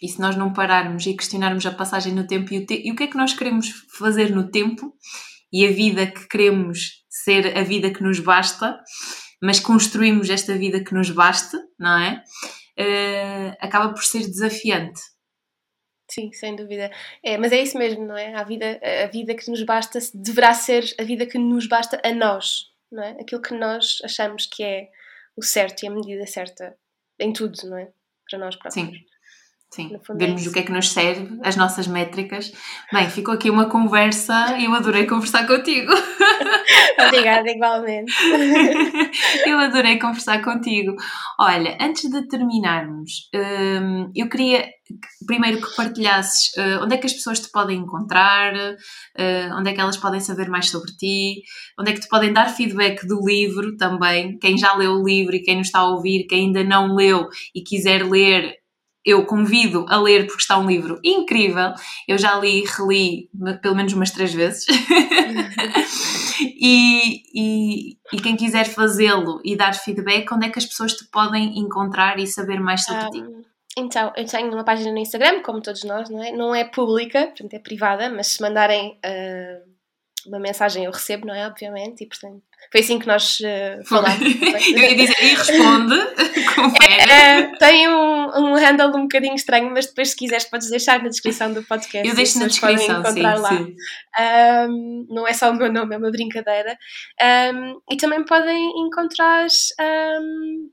[0.00, 2.92] E se nós não pararmos e questionarmos a passagem no tempo e o, te e
[2.92, 3.68] o que é que nós queremos
[3.98, 4.94] fazer no tempo,
[5.52, 8.82] e a vida que queremos ser a vida que nos basta,
[9.42, 12.22] mas construímos esta vida que nos basta, não é?
[12.78, 15.00] Uh, acaba por ser desafiante.
[16.10, 16.90] Sim, sem dúvida.
[17.22, 18.34] É, mas é isso mesmo, não é?
[18.34, 22.12] A vida, a vida que nos basta deverá ser a vida que nos basta a
[22.12, 23.10] nós, não é?
[23.20, 24.88] Aquilo que nós achamos que é
[25.36, 26.76] o certo e a medida certa
[27.18, 27.92] em tudo, não é?
[28.28, 28.86] Para nós próprios.
[28.86, 29.04] Sim.
[29.70, 32.52] Sim, vermos o que é que nos serve, as nossas métricas.
[32.92, 35.92] Bem, ficou aqui uma conversa e eu adorei conversar contigo.
[37.06, 38.12] Obrigada, igualmente.
[39.46, 40.96] eu adorei conversar contigo.
[41.38, 44.68] Olha, antes de terminarmos, hum, eu queria
[45.26, 49.72] primeiro que partilhasses uh, onde é que as pessoas te podem encontrar, uh, onde é
[49.72, 51.42] que elas podem saber mais sobre ti,
[51.78, 54.38] onde é que te podem dar feedback do livro também.
[54.38, 57.28] Quem já leu o livro e quem nos está a ouvir, quem ainda não leu
[57.54, 58.59] e quiser ler,
[59.10, 61.72] eu convido a ler porque está um livro incrível.
[62.06, 63.28] Eu já li reli
[63.60, 64.66] pelo menos umas três vezes.
[66.40, 71.04] e, e, e, quem quiser fazê-lo e dar feedback, onde é que as pessoas te
[71.06, 73.48] podem encontrar e saber mais sobre um, ti?
[73.76, 76.32] Então, eu tenho uma página no Instagram, como todos nós, não é?
[76.32, 79.70] Não é pública, portanto é privada, mas se mandarem uh,
[80.26, 81.46] uma mensagem eu recebo, não é?
[81.46, 84.20] Obviamente, e portanto foi assim que nós uh, falámos.
[84.22, 85.96] eu ia dizer, e responde,
[86.54, 87.10] confere.
[87.10, 91.02] É, é, tem um, um handle um bocadinho estranho, mas depois, se quiseres, podes deixar
[91.02, 92.08] na descrição do podcast.
[92.08, 93.48] Eu deixo na descrição, sim, lá.
[93.48, 93.74] sim.
[94.18, 96.78] Um, não é só o meu nome, é uma brincadeira.
[97.20, 99.46] Um, e também podem encontrar.
[99.80, 100.70] Um,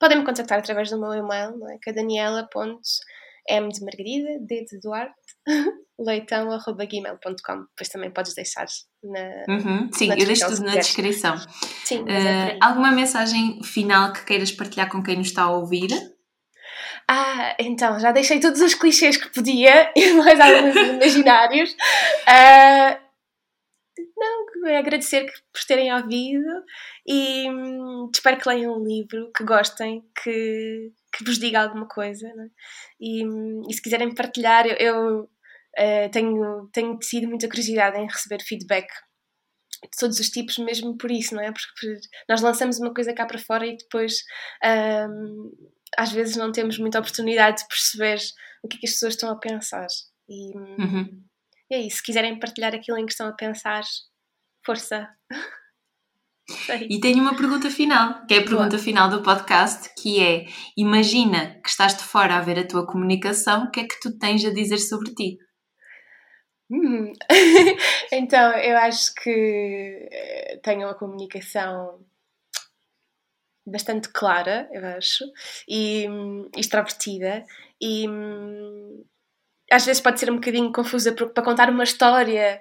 [0.00, 1.78] podem me contactar através do meu e-mail, não é?
[1.80, 5.17] que é daniela.m de Margarida, D de Duarte,
[5.98, 7.60] leitão.gmail.com.
[7.70, 8.66] Depois também podes deixar
[9.02, 9.54] na.
[9.54, 11.36] Uhum, sim, na eu deixo tudo na descrição.
[11.84, 15.88] Sim, uh, alguma mensagem final que queiras partilhar com quem nos está a ouvir?
[17.10, 21.70] Ah, então, já deixei todos os clichês que podia e mais alguns imaginários.
[21.72, 23.08] Uh,
[24.16, 26.64] não, é agradecer por terem ouvido
[27.06, 32.28] e hum, espero que leiam um livro, que gostem, que, que vos diga alguma coisa.
[32.34, 32.48] Né?
[33.00, 35.30] E, hum, e, se quiserem partilhar, eu, eu
[35.78, 38.86] uh, tenho, tenho tido muita curiosidade em receber feedback
[39.84, 41.52] de todos os tipos, mesmo por isso, não é?
[41.52, 44.14] Porque nós lançamos uma coisa cá para fora e depois
[44.64, 45.50] um,
[45.96, 48.18] às vezes não temos muita oportunidade de perceber
[48.62, 49.86] o que, é que as pessoas estão a pensar.
[50.28, 51.24] E, uhum.
[51.70, 53.82] e é isso, se quiserem partilhar aquilo em que estão a pensar,
[54.64, 55.08] força!
[56.88, 58.78] E tenho uma pergunta final, que é a pergunta Boa.
[58.78, 60.46] final do podcast, que é:
[60.78, 64.18] imagina que estás de fora a ver a tua comunicação, o que é que tu
[64.18, 65.36] tens a dizer sobre ti?
[66.70, 67.12] Hum.
[68.12, 72.04] então, eu acho que eh, tenho uma comunicação
[73.66, 75.24] bastante clara, eu acho,
[75.68, 77.44] e hum, extrovertida,
[77.80, 79.04] e hum,
[79.70, 82.60] às vezes pode ser um bocadinho confusa para contar uma história.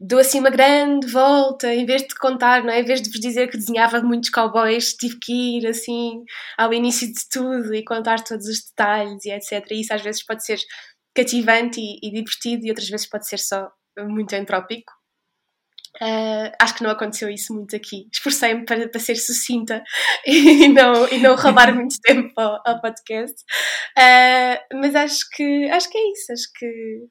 [0.00, 2.80] Dou assim uma grande volta, em vez de contar, não é?
[2.80, 6.24] Em vez de vos dizer que desenhava muitos cowboys, tive que ir assim
[6.58, 9.66] ao início de tudo e contar todos os detalhes e etc.
[9.72, 10.58] E isso às vezes pode ser
[11.14, 14.92] cativante e, e, divertido e outras vezes pode ser só muito entrópico.
[15.96, 18.08] Uh, acho que não aconteceu isso muito aqui.
[18.12, 19.82] Esforcei-me para, para ser sucinta
[20.24, 23.36] e não, e não roubar muito tempo ao, ao podcast.
[23.98, 26.32] Uh, mas acho que, acho que é isso.
[26.32, 27.06] Acho que,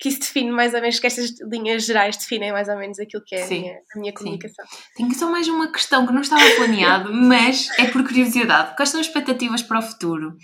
[0.00, 3.22] que isso define mais ou menos, que estas linhas gerais definem mais ou menos aquilo
[3.24, 4.64] que é a minha, a minha, comunicação.
[4.66, 4.78] Sim.
[4.96, 8.74] Tenho só mais uma questão que não estava planeado, mas é por curiosidade.
[8.74, 10.34] Quais são as expectativas para o futuro?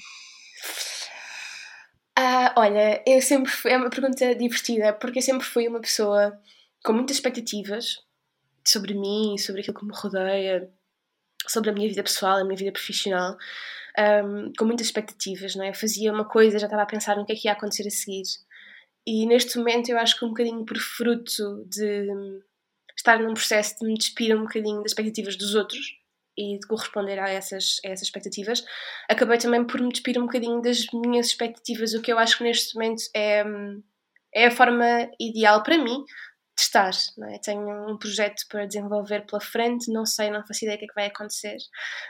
[2.19, 6.39] Uh, olha, eu sempre fui, é uma pergunta divertida, porque eu sempre fui uma pessoa
[6.85, 8.05] com muitas expectativas
[8.67, 10.71] sobre mim, sobre aquilo que me rodeia,
[11.47, 13.37] sobre a minha vida pessoal, a minha vida profissional,
[14.25, 15.71] um, com muitas expectativas, não é?
[15.71, 17.91] Eu fazia uma coisa, já estava a pensar no que é que ia acontecer a
[17.91, 18.25] seguir.
[19.07, 22.09] E neste momento eu acho que um bocadinho por fruto de
[22.97, 26.02] estar num processo de me despir um bocadinho das expectativas dos outros
[26.37, 28.65] e de corresponder a essas, a essas expectativas,
[29.09, 32.45] acabei também por me despir um bocadinho das minhas expectativas, o que eu acho que
[32.45, 33.45] neste momento é,
[34.35, 36.05] é a forma ideal para mim
[36.57, 37.39] testar, não é?
[37.39, 40.89] Tenho um projeto para desenvolver pela frente, não sei, não faço ideia o que é
[40.89, 41.57] que vai acontecer.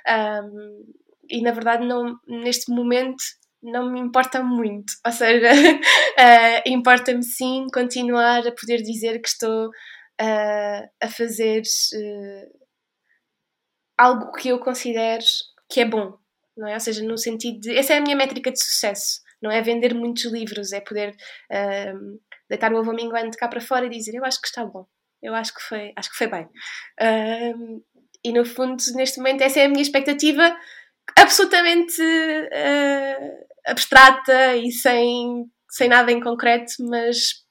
[0.08, 0.84] Um,
[1.30, 3.22] e na verdade, não, neste momento,
[3.62, 4.92] não me importa muito.
[5.06, 12.61] Ou seja, uh, importa-me sim continuar a poder dizer que estou uh, a fazer uh,
[14.02, 15.24] algo que eu considero
[15.68, 16.16] que é bom,
[16.56, 16.74] não é?
[16.74, 17.76] Ou seja, no sentido de.
[17.76, 19.20] Essa é a minha métrica de sucesso.
[19.40, 21.16] Não é vender muitos livros, é poder
[22.48, 24.86] deitar o ovo minguante cá para fora e dizer eu acho que está bom,
[25.22, 26.48] eu acho que foi, acho que foi bem.
[27.00, 27.82] Um,
[28.24, 30.56] e no fundo, neste momento, essa é a minha expectativa
[31.18, 37.44] absolutamente uh, abstrata e sem, sem nada em concreto, mas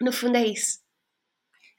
[0.00, 0.79] no fundo é isso.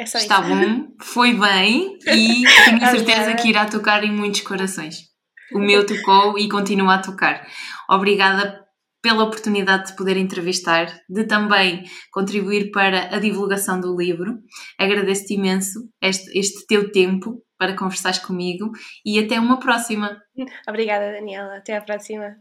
[0.01, 0.49] É Está isso.
[0.49, 4.95] bom, foi bem e tenho certeza que irá tocar em muitos corações.
[5.53, 7.45] O meu tocou e continua a tocar.
[7.87, 8.65] Obrigada
[8.99, 14.39] pela oportunidade de poder entrevistar, de também contribuir para a divulgação do livro.
[14.79, 18.71] Agradeço-te imenso este, este teu tempo para conversares comigo
[19.05, 20.19] e até uma próxima.
[20.67, 21.57] Obrigada, Daniela.
[21.57, 22.37] Até à próxima.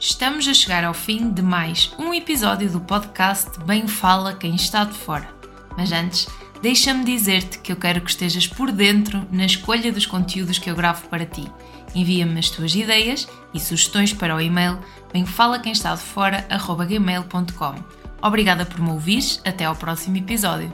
[0.00, 4.84] Estamos a chegar ao fim de mais um episódio do podcast Bem Fala Quem Está
[4.84, 5.43] de Fora.
[5.76, 6.28] Mas antes,
[6.62, 10.76] deixa-me dizer-te que eu quero que estejas por dentro na escolha dos conteúdos que eu
[10.76, 11.46] gravo para ti.
[11.94, 14.78] Envia-me as tuas ideias e sugestões para o e-mail
[15.12, 16.46] bem fala quem está de fora,
[16.88, 17.74] gmail.com.
[18.20, 20.72] Obrigada por me ouvires, até ao próximo episódio.